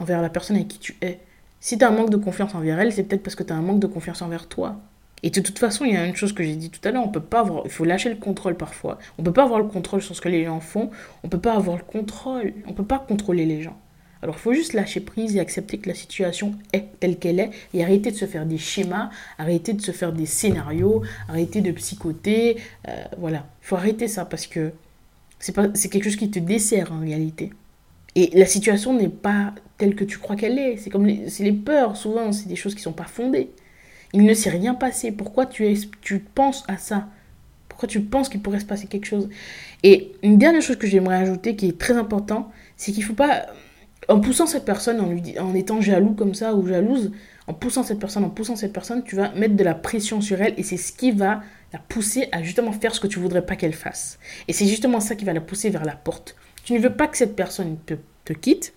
envers 0.00 0.22
la 0.22 0.30
personne 0.30 0.56
avec 0.56 0.68
qui 0.68 0.78
tu 0.78 0.96
es. 1.02 1.20
Si 1.60 1.78
tu 1.78 1.84
as 1.84 1.88
un 1.88 1.92
manque 1.92 2.10
de 2.10 2.16
confiance 2.16 2.54
envers 2.54 2.78
elle, 2.80 2.92
c'est 2.92 3.04
peut-être 3.04 3.22
parce 3.22 3.36
que 3.36 3.42
tu 3.42 3.52
as 3.52 3.56
un 3.56 3.62
manque 3.62 3.80
de 3.80 3.86
confiance 3.86 4.22
envers 4.22 4.48
toi. 4.48 4.76
Et 5.22 5.30
de 5.30 5.40
toute 5.40 5.58
façon, 5.58 5.86
il 5.86 5.94
y 5.94 5.96
a 5.96 6.04
une 6.04 6.14
chose 6.14 6.34
que 6.34 6.42
j'ai 6.44 6.54
dit 6.54 6.68
tout 6.68 6.86
à 6.86 6.90
l'heure, 6.90 7.02
on 7.02 7.08
peut 7.08 7.20
pas 7.20 7.40
avoir, 7.40 7.62
il 7.64 7.70
faut 7.70 7.84
lâcher 7.84 8.10
le 8.10 8.16
contrôle 8.16 8.56
parfois. 8.56 8.98
On 9.16 9.22
peut 9.22 9.32
pas 9.32 9.44
avoir 9.44 9.58
le 9.58 9.66
contrôle 9.66 10.02
sur 10.02 10.14
ce 10.14 10.20
que 10.20 10.28
les 10.28 10.44
gens 10.44 10.60
font, 10.60 10.90
on 11.22 11.28
peut 11.28 11.40
pas 11.40 11.54
avoir 11.54 11.78
le 11.78 11.82
contrôle, 11.82 12.52
on 12.66 12.74
peut 12.74 12.84
pas 12.84 12.98
contrôler 12.98 13.46
les 13.46 13.62
gens. 13.62 13.78
Alors 14.24 14.36
il 14.36 14.40
faut 14.40 14.54
juste 14.54 14.72
lâcher 14.72 15.00
prise 15.00 15.36
et 15.36 15.40
accepter 15.40 15.76
que 15.76 15.86
la 15.86 15.94
situation 15.94 16.54
est 16.72 16.98
telle 16.98 17.18
qu'elle 17.18 17.38
est 17.38 17.50
et 17.74 17.84
arrêter 17.84 18.10
de 18.10 18.16
se 18.16 18.24
faire 18.24 18.46
des 18.46 18.56
schémas, 18.56 19.10
arrêter 19.36 19.74
de 19.74 19.82
se 19.82 19.92
faire 19.92 20.14
des 20.14 20.24
scénarios, 20.24 21.02
arrêter 21.28 21.60
de 21.60 21.70
psychoter. 21.72 22.56
Euh, 22.88 23.04
voilà, 23.18 23.46
il 23.62 23.66
faut 23.66 23.76
arrêter 23.76 24.08
ça 24.08 24.24
parce 24.24 24.46
que 24.46 24.72
c'est 25.38 25.52
quelque 25.90 26.04
chose 26.04 26.16
qui 26.16 26.30
te 26.30 26.38
dessert 26.38 26.90
en 26.90 27.00
réalité. 27.00 27.52
Et 28.14 28.30
la 28.32 28.46
situation 28.46 28.94
n'est 28.94 29.10
pas 29.10 29.52
telle 29.76 29.94
que 29.94 30.04
tu 30.04 30.16
crois 30.16 30.36
qu'elle 30.36 30.58
est. 30.58 30.78
C'est 30.78 30.88
comme 30.88 31.04
les, 31.04 31.26
les 31.40 31.52
peurs, 31.52 31.94
souvent, 31.98 32.32
c'est 32.32 32.48
des 32.48 32.56
choses 32.56 32.72
qui 32.72 32.80
ne 32.80 32.84
sont 32.84 32.92
pas 32.92 33.04
fondées. 33.04 33.50
Il 34.14 34.24
ne 34.24 34.32
s'est 34.32 34.48
rien 34.48 34.72
passé. 34.72 35.12
Pourquoi 35.12 35.44
tu, 35.44 35.66
es, 35.66 35.74
tu 36.00 36.20
penses 36.20 36.64
à 36.66 36.78
ça? 36.78 37.08
Pourquoi 37.68 37.88
tu 37.88 38.00
penses 38.00 38.30
qu'il 38.30 38.40
pourrait 38.40 38.60
se 38.60 38.64
passer 38.64 38.86
quelque 38.86 39.04
chose? 39.06 39.28
Et 39.82 40.12
une 40.22 40.38
dernière 40.38 40.62
chose 40.62 40.76
que 40.76 40.86
j'aimerais 40.86 41.16
ajouter 41.16 41.56
qui 41.56 41.68
est 41.68 41.78
très 41.78 41.98
important, 41.98 42.50
c'est 42.78 42.92
qu'il 42.92 43.02
ne 43.02 43.08
faut 43.08 43.14
pas 43.14 43.48
en 44.08 44.20
poussant 44.20 44.46
cette 44.46 44.64
personne, 44.64 45.00
en, 45.00 45.06
lui, 45.06 45.38
en 45.38 45.54
étant 45.54 45.80
jaloux 45.80 46.14
comme 46.14 46.34
ça 46.34 46.54
ou 46.54 46.66
jalouse, 46.66 47.12
en 47.46 47.54
poussant 47.54 47.82
cette 47.82 47.98
personne, 47.98 48.24
en 48.24 48.30
poussant 48.30 48.56
cette 48.56 48.72
personne, 48.72 49.02
tu 49.04 49.16
vas 49.16 49.30
mettre 49.32 49.54
de 49.54 49.64
la 49.64 49.74
pression 49.74 50.20
sur 50.20 50.40
elle 50.40 50.54
et 50.56 50.62
c'est 50.62 50.76
ce 50.76 50.92
qui 50.92 51.10
va 51.10 51.42
la 51.72 51.78
pousser 51.78 52.28
à 52.32 52.42
justement 52.42 52.72
faire 52.72 52.94
ce 52.94 53.00
que 53.00 53.06
tu 53.06 53.18
voudrais 53.18 53.44
pas 53.44 53.56
qu'elle 53.56 53.74
fasse. 53.74 54.18
Et 54.48 54.52
c'est 54.52 54.66
justement 54.66 55.00
ça 55.00 55.14
qui 55.14 55.24
va 55.24 55.32
la 55.32 55.40
pousser 55.40 55.70
vers 55.70 55.84
la 55.84 55.96
porte. 55.96 56.36
Tu 56.64 56.72
ne 56.72 56.78
veux 56.78 56.94
pas 56.94 57.06
que 57.06 57.16
cette 57.16 57.36
personne 57.36 57.76
te, 57.84 57.94
te 58.24 58.32
quitte, 58.32 58.72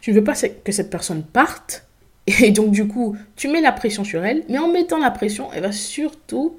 tu 0.00 0.10
ne 0.10 0.16
veux 0.16 0.24
pas 0.24 0.34
que 0.34 0.72
cette 0.72 0.90
personne 0.90 1.22
parte, 1.22 1.86
et 2.26 2.50
donc 2.50 2.70
du 2.70 2.86
coup, 2.86 3.16
tu 3.36 3.48
mets 3.48 3.60
la 3.60 3.72
pression 3.72 4.04
sur 4.04 4.24
elle, 4.24 4.44
mais 4.48 4.58
en 4.58 4.68
mettant 4.68 4.98
la 4.98 5.10
pression, 5.10 5.52
elle 5.52 5.62
va 5.62 5.72
surtout, 5.72 6.58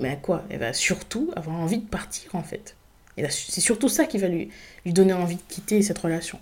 mais 0.00 0.18
quoi? 0.22 0.44
Elle 0.50 0.60
va 0.60 0.72
surtout 0.72 1.30
avoir 1.34 1.56
envie 1.56 1.78
de 1.78 1.86
partir 1.86 2.34
en 2.34 2.42
fait. 2.42 2.76
Et 3.16 3.26
c'est 3.30 3.62
surtout 3.62 3.88
ça 3.88 4.04
qui 4.04 4.18
va 4.18 4.28
lui, 4.28 4.50
lui 4.84 4.92
donner 4.92 5.14
envie 5.14 5.36
de 5.36 5.42
quitter 5.48 5.80
cette 5.80 5.98
relation. 5.98 6.38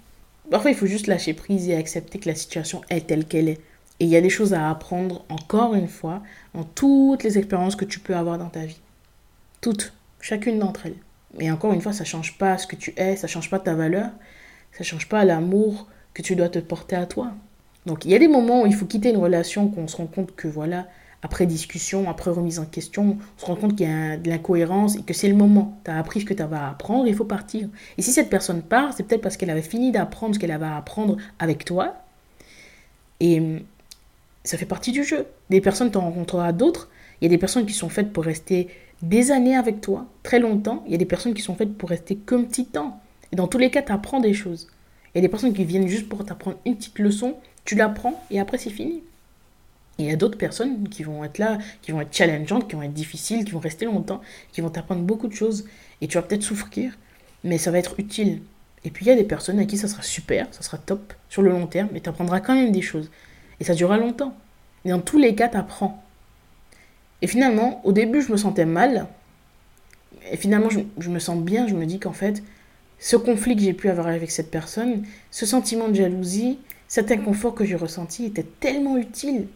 Parfois, 0.50 0.70
il 0.70 0.76
faut 0.76 0.86
juste 0.86 1.06
lâcher 1.06 1.34
prise 1.34 1.68
et 1.68 1.76
accepter 1.76 2.18
que 2.18 2.28
la 2.28 2.34
situation 2.34 2.82
est 2.90 3.06
telle 3.06 3.24
qu'elle 3.24 3.48
est. 3.48 3.60
Et 4.00 4.04
il 4.04 4.08
y 4.08 4.16
a 4.16 4.20
des 4.20 4.30
choses 4.30 4.54
à 4.54 4.70
apprendre, 4.70 5.24
encore 5.28 5.74
une 5.74 5.88
fois, 5.88 6.22
dans 6.52 6.64
toutes 6.64 7.22
les 7.22 7.38
expériences 7.38 7.76
que 7.76 7.84
tu 7.84 8.00
peux 8.00 8.16
avoir 8.16 8.38
dans 8.38 8.48
ta 8.48 8.64
vie. 8.64 8.80
Toutes, 9.60 9.92
chacune 10.20 10.58
d'entre 10.58 10.86
elles. 10.86 10.96
Mais 11.38 11.50
encore 11.50 11.72
une 11.72 11.80
fois, 11.80 11.92
ça 11.92 12.04
ne 12.04 12.08
change 12.08 12.38
pas 12.38 12.58
ce 12.58 12.66
que 12.66 12.76
tu 12.76 12.92
es, 12.96 13.16
ça 13.16 13.26
ne 13.26 13.30
change 13.30 13.50
pas 13.50 13.58
ta 13.58 13.74
valeur, 13.74 14.10
ça 14.72 14.80
ne 14.80 14.84
change 14.84 15.08
pas 15.08 15.24
l'amour 15.24 15.86
que 16.12 16.22
tu 16.22 16.36
dois 16.36 16.48
te 16.48 16.58
porter 16.58 16.96
à 16.96 17.06
toi. 17.06 17.32
Donc 17.86 18.04
il 18.04 18.10
y 18.10 18.14
a 18.14 18.18
des 18.18 18.28
moments 18.28 18.62
où 18.62 18.66
il 18.66 18.74
faut 18.74 18.86
quitter 18.86 19.10
une 19.10 19.16
relation, 19.16 19.68
qu'on 19.68 19.88
se 19.88 19.96
rend 19.96 20.06
compte 20.06 20.34
que 20.34 20.48
voilà, 20.48 20.86
après 21.24 21.46
discussion, 21.46 22.10
après 22.10 22.30
remise 22.30 22.58
en 22.58 22.66
question, 22.66 23.16
on 23.18 23.40
se 23.40 23.46
rend 23.46 23.56
compte 23.56 23.76
qu'il 23.76 23.88
y 23.88 23.90
a 23.90 24.18
de 24.18 24.28
l'incohérence 24.28 24.96
et 24.96 25.02
que 25.02 25.14
c'est 25.14 25.26
le 25.26 25.34
moment. 25.34 25.80
Tu 25.82 25.90
as 25.90 25.98
appris 25.98 26.20
ce 26.20 26.26
que 26.26 26.34
tu 26.34 26.42
avais 26.42 26.56
à 26.56 26.68
apprendre, 26.68 27.06
il 27.06 27.14
faut 27.14 27.24
partir. 27.24 27.66
Et 27.96 28.02
si 28.02 28.12
cette 28.12 28.28
personne 28.28 28.60
part, 28.60 28.92
c'est 28.92 29.04
peut-être 29.04 29.22
parce 29.22 29.38
qu'elle 29.38 29.48
avait 29.48 29.62
fini 29.62 29.90
d'apprendre 29.90 30.34
ce 30.34 30.38
qu'elle 30.38 30.50
avait 30.50 30.66
à 30.66 30.76
apprendre 30.76 31.16
avec 31.38 31.64
toi. 31.64 31.94
Et 33.20 33.40
hum, 33.40 33.60
ça 34.44 34.58
fait 34.58 34.66
partie 34.66 34.92
du 34.92 35.02
jeu. 35.02 35.26
Des 35.48 35.62
personnes, 35.62 35.90
tu 35.90 35.96
en 35.96 36.02
rencontreras 36.02 36.52
d'autres. 36.52 36.90
Il 37.20 37.24
y 37.24 37.26
a 37.28 37.30
des 37.30 37.38
personnes 37.38 37.64
qui 37.64 37.72
sont 37.72 37.88
faites 37.88 38.12
pour 38.12 38.24
rester 38.24 38.68
des 39.00 39.32
années 39.32 39.56
avec 39.56 39.80
toi, 39.80 40.04
très 40.24 40.40
longtemps. 40.40 40.84
Il 40.84 40.92
y 40.92 40.94
a 40.94 40.98
des 40.98 41.06
personnes 41.06 41.32
qui 41.32 41.42
sont 41.42 41.54
faites 41.54 41.74
pour 41.74 41.88
rester 41.88 42.16
qu'un 42.16 42.42
petit 42.42 42.66
temps. 42.66 43.00
Et 43.32 43.36
dans 43.36 43.48
tous 43.48 43.58
les 43.58 43.70
cas, 43.70 43.80
tu 43.80 43.92
apprends 43.92 44.20
des 44.20 44.34
choses. 44.34 44.66
Il 45.14 45.18
y 45.18 45.20
a 45.20 45.22
des 45.22 45.30
personnes 45.30 45.54
qui 45.54 45.64
viennent 45.64 45.88
juste 45.88 46.06
pour 46.06 46.22
t'apprendre 46.22 46.58
une 46.66 46.76
petite 46.76 46.98
leçon, 46.98 47.36
tu 47.64 47.76
l'apprends 47.76 48.22
et 48.30 48.40
après 48.40 48.58
c'est 48.58 48.68
fini 48.68 49.02
il 49.98 50.06
y 50.06 50.10
a 50.10 50.16
d'autres 50.16 50.38
personnes 50.38 50.88
qui 50.88 51.02
vont 51.04 51.24
être 51.24 51.38
là, 51.38 51.58
qui 51.82 51.92
vont 51.92 52.00
être 52.00 52.14
challengeantes, 52.14 52.68
qui 52.68 52.74
vont 52.74 52.82
être 52.82 52.92
difficiles, 52.92 53.44
qui 53.44 53.52
vont 53.52 53.60
rester 53.60 53.84
longtemps, 53.84 54.20
qui 54.52 54.60
vont 54.60 54.70
t'apprendre 54.70 55.02
beaucoup 55.02 55.28
de 55.28 55.34
choses. 55.34 55.66
Et 56.00 56.08
tu 56.08 56.18
vas 56.18 56.22
peut-être 56.22 56.42
souffrir, 56.42 56.92
mais 57.44 57.58
ça 57.58 57.70
va 57.70 57.78
être 57.78 57.98
utile. 57.98 58.42
Et 58.84 58.90
puis 58.90 59.04
il 59.04 59.08
y 59.08 59.12
a 59.12 59.16
des 59.16 59.24
personnes 59.24 59.58
à 59.60 59.64
qui 59.64 59.78
ça 59.78 59.88
sera 59.88 60.02
super, 60.02 60.48
ça 60.50 60.62
sera 60.62 60.78
top 60.78 61.14
sur 61.28 61.42
le 61.42 61.50
long 61.50 61.66
terme, 61.66 61.88
mais 61.92 62.00
tu 62.00 62.08
apprendras 62.08 62.40
quand 62.40 62.54
même 62.54 62.72
des 62.72 62.82
choses. 62.82 63.10
Et 63.60 63.64
ça 63.64 63.74
durera 63.74 63.96
longtemps. 63.96 64.34
Et 64.84 64.90
dans 64.90 65.00
tous 65.00 65.18
les 65.18 65.34
cas, 65.34 65.48
tu 65.48 65.56
apprends. 65.56 66.02
Et 67.22 67.26
finalement, 67.26 67.80
au 67.84 67.92
début, 67.92 68.20
je 68.20 68.32
me 68.32 68.36
sentais 68.36 68.66
mal. 68.66 69.06
Et 70.30 70.36
finalement, 70.36 70.70
je, 70.70 70.80
je 70.98 71.08
me 71.08 71.18
sens 71.18 71.38
bien. 71.38 71.66
Je 71.68 71.74
me 71.74 71.86
dis 71.86 71.98
qu'en 72.00 72.12
fait, 72.12 72.42
ce 72.98 73.16
conflit 73.16 73.54
que 73.56 73.62
j'ai 73.62 73.72
pu 73.72 73.88
avoir 73.88 74.08
avec 74.08 74.30
cette 74.30 74.50
personne, 74.50 75.04
ce 75.30 75.46
sentiment 75.46 75.88
de 75.88 75.94
jalousie, 75.94 76.58
cet 76.88 77.12
inconfort 77.12 77.54
que 77.54 77.64
j'ai 77.64 77.76
ressenti 77.76 78.26
était 78.26 78.46
tellement 78.60 78.98
utile 78.98 79.46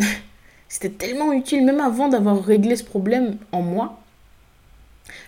C'était 0.68 0.90
tellement 0.90 1.32
utile, 1.32 1.64
même 1.64 1.80
avant 1.80 2.08
d'avoir 2.08 2.42
réglé 2.44 2.76
ce 2.76 2.84
problème 2.84 3.36
en 3.52 3.62
moi. 3.62 4.00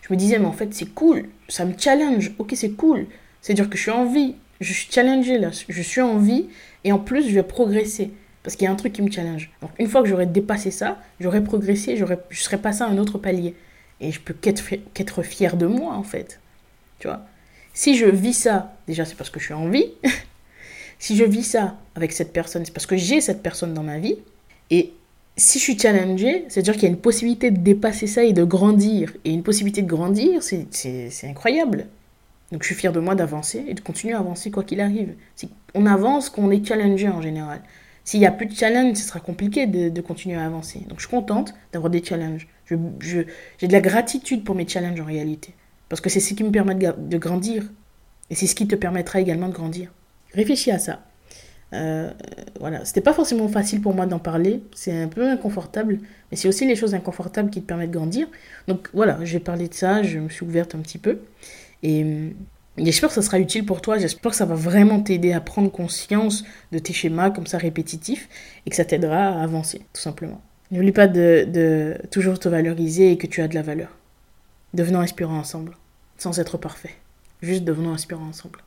Je 0.02 0.12
me 0.12 0.16
disais, 0.18 0.38
mais 0.38 0.46
en 0.46 0.52
fait, 0.52 0.72
c'est 0.72 0.94
cool, 0.94 1.28
ça 1.48 1.64
me 1.64 1.74
challenge. 1.76 2.32
Ok, 2.38 2.52
c'est 2.54 2.72
cool. 2.72 3.06
C'est-à-dire 3.40 3.68
que 3.68 3.76
je 3.76 3.82
suis 3.82 3.90
en 3.90 4.04
vie, 4.04 4.36
je 4.60 4.72
suis 4.72 4.88
challengée 4.90 5.38
là, 5.38 5.50
je 5.68 5.82
suis 5.82 6.00
en 6.00 6.18
vie, 6.18 6.46
et 6.84 6.92
en 6.92 6.98
plus, 6.98 7.28
je 7.28 7.34
vais 7.34 7.42
progresser. 7.42 8.12
Parce 8.42 8.56
qu'il 8.56 8.64
y 8.64 8.68
a 8.68 8.72
un 8.72 8.76
truc 8.76 8.92
qui 8.92 9.02
me 9.02 9.10
challenge. 9.10 9.50
Donc, 9.60 9.70
une 9.78 9.88
fois 9.88 10.02
que 10.02 10.08
j'aurais 10.08 10.26
dépassé 10.26 10.70
ça, 10.70 10.98
j'aurais 11.20 11.44
progressé, 11.44 11.96
je 11.96 12.42
serais 12.42 12.58
passé 12.58 12.82
à 12.82 12.86
un 12.86 12.98
autre 12.98 13.18
palier. 13.18 13.54
Et 14.00 14.10
je 14.10 14.20
peux 14.20 14.34
qu'être, 14.34 14.62
qu'être 14.94 15.22
fier 15.22 15.56
de 15.56 15.66
moi, 15.66 15.94
en 15.94 16.02
fait. 16.02 16.40
Tu 16.98 17.06
vois? 17.06 17.24
Si 17.72 17.96
je 17.96 18.06
vis 18.06 18.34
ça, 18.34 18.74
déjà, 18.88 19.04
c'est 19.04 19.14
parce 19.14 19.30
que 19.30 19.38
je 19.38 19.44
suis 19.44 19.54
en 19.54 19.68
vie. 19.68 19.92
si 20.98 21.16
je 21.16 21.24
vis 21.24 21.44
ça 21.44 21.76
avec 21.94 22.12
cette 22.12 22.32
personne, 22.32 22.64
c'est 22.64 22.72
parce 22.72 22.86
que 22.86 22.96
j'ai 22.96 23.20
cette 23.20 23.42
personne 23.42 23.74
dans 23.74 23.84
ma 23.84 23.98
vie. 23.98 24.16
Et 24.72 24.94
si 25.36 25.58
je 25.58 25.64
suis 25.64 25.78
challengée, 25.78 26.46
c'est-à-dire 26.48 26.74
qu'il 26.74 26.84
y 26.84 26.86
a 26.86 26.88
une 26.88 26.96
possibilité 27.00 27.50
de 27.50 27.58
dépasser 27.58 28.06
ça 28.06 28.24
et 28.24 28.32
de 28.32 28.42
grandir. 28.42 29.12
Et 29.26 29.30
une 29.30 29.42
possibilité 29.42 29.82
de 29.82 29.86
grandir, 29.86 30.42
c'est 30.42 31.10
incroyable. 31.24 31.86
Donc 32.50 32.62
je 32.62 32.66
suis 32.66 32.74
fière 32.74 32.92
de 32.92 32.98
moi 32.98 33.14
d'avancer 33.14 33.64
et 33.68 33.74
de 33.74 33.80
continuer 33.80 34.14
à 34.14 34.18
avancer 34.18 34.50
quoi 34.50 34.64
qu'il 34.64 34.80
arrive. 34.80 35.14
On 35.74 35.84
avance 35.84 36.30
quand 36.30 36.42
on 36.42 36.50
est 36.50 36.66
challengé 36.66 37.08
en 37.08 37.20
général. 37.20 37.60
S'il 38.04 38.20
n'y 38.20 38.26
a 38.26 38.32
plus 38.32 38.46
de 38.46 38.54
challenge, 38.54 38.96
ce 38.96 39.04
sera 39.04 39.20
compliqué 39.20 39.66
de, 39.66 40.00
continuer 40.00 40.36
à 40.36 40.46
avancer. 40.46 40.80
Donc 40.88 41.00
je 41.00 41.06
suis 41.06 41.14
contente 41.14 41.54
d'avoir 41.72 41.90
des 41.90 42.02
challenges. 42.02 42.48
J'ai 42.66 42.76
je, 43.00 43.18
de 43.66 43.72
la 43.72 43.80
gratitude 43.80 44.42
pour 44.42 44.54
mes 44.54 44.66
challenges 44.66 45.00
en 45.00 45.04
réalité. 45.04 45.52
Parce 45.90 46.00
que 46.00 46.08
c'est 46.08 46.20
ce 46.20 46.32
qui 46.32 46.44
me 46.44 46.50
permet 46.50 46.74
de 46.74 47.18
grandir. 47.18 47.64
Et 48.30 48.34
c'est 48.34 48.46
ce 48.46 48.54
qui 48.54 48.66
te 48.66 48.74
permettra 48.74 49.20
également 49.20 49.48
de 49.48 49.52
grandir. 49.52 49.92
Réfléchis 50.32 50.70
à 50.70 50.78
ça. 50.78 51.00
Euh, 51.72 52.10
voilà, 52.60 52.84
c'était 52.84 53.00
pas 53.00 53.14
forcément 53.14 53.48
facile 53.48 53.80
pour 53.80 53.94
moi 53.94 54.06
d'en 54.06 54.18
parler, 54.18 54.62
c'est 54.74 54.92
un 54.92 55.08
peu 55.08 55.28
inconfortable, 55.28 56.00
mais 56.30 56.36
c'est 56.36 56.48
aussi 56.48 56.66
les 56.66 56.76
choses 56.76 56.94
inconfortables 56.94 57.50
qui 57.50 57.62
te 57.62 57.66
permettent 57.66 57.90
de 57.90 57.96
grandir. 57.96 58.28
Donc 58.68 58.90
voilà, 58.92 59.18
j'ai 59.24 59.40
parlé 59.40 59.68
de 59.68 59.74
ça, 59.74 60.02
je 60.02 60.18
me 60.18 60.28
suis 60.28 60.44
ouverte 60.44 60.74
un 60.74 60.80
petit 60.80 60.98
peu. 60.98 61.20
Et, 61.82 62.34
j'espère 62.76 63.08
que 63.08 63.14
ça 63.14 63.22
sera 63.22 63.38
utile 63.38 63.64
pour 63.64 63.80
toi, 63.80 63.98
j'espère 63.98 64.30
que 64.30 64.36
ça 64.36 64.44
va 64.44 64.54
vraiment 64.54 65.00
t'aider 65.00 65.32
à 65.32 65.40
prendre 65.40 65.70
conscience 65.70 66.44
de 66.72 66.78
tes 66.78 66.92
schémas 66.92 67.30
comme 67.30 67.46
ça 67.46 67.58
répétitifs 67.58 68.28
et 68.66 68.70
que 68.70 68.76
ça 68.76 68.84
t'aidera 68.84 69.28
à 69.28 69.42
avancer, 69.42 69.80
tout 69.92 70.00
simplement. 70.00 70.40
N'oublie 70.70 70.92
pas 70.92 71.06
de, 71.06 71.98
toujours 72.10 72.38
te 72.38 72.48
valoriser 72.48 73.12
et 73.12 73.18
que 73.18 73.26
tu 73.26 73.42
as 73.42 73.48
de 73.48 73.54
la 73.54 73.62
valeur. 73.62 73.88
Devenons 74.74 75.00
inspirants 75.00 75.38
ensemble, 75.38 75.76
sans 76.16 76.38
être 76.38 76.56
parfait. 76.56 76.94
Juste 77.42 77.64
devenons 77.64 77.92
inspirants 77.92 78.28
ensemble. 78.28 78.60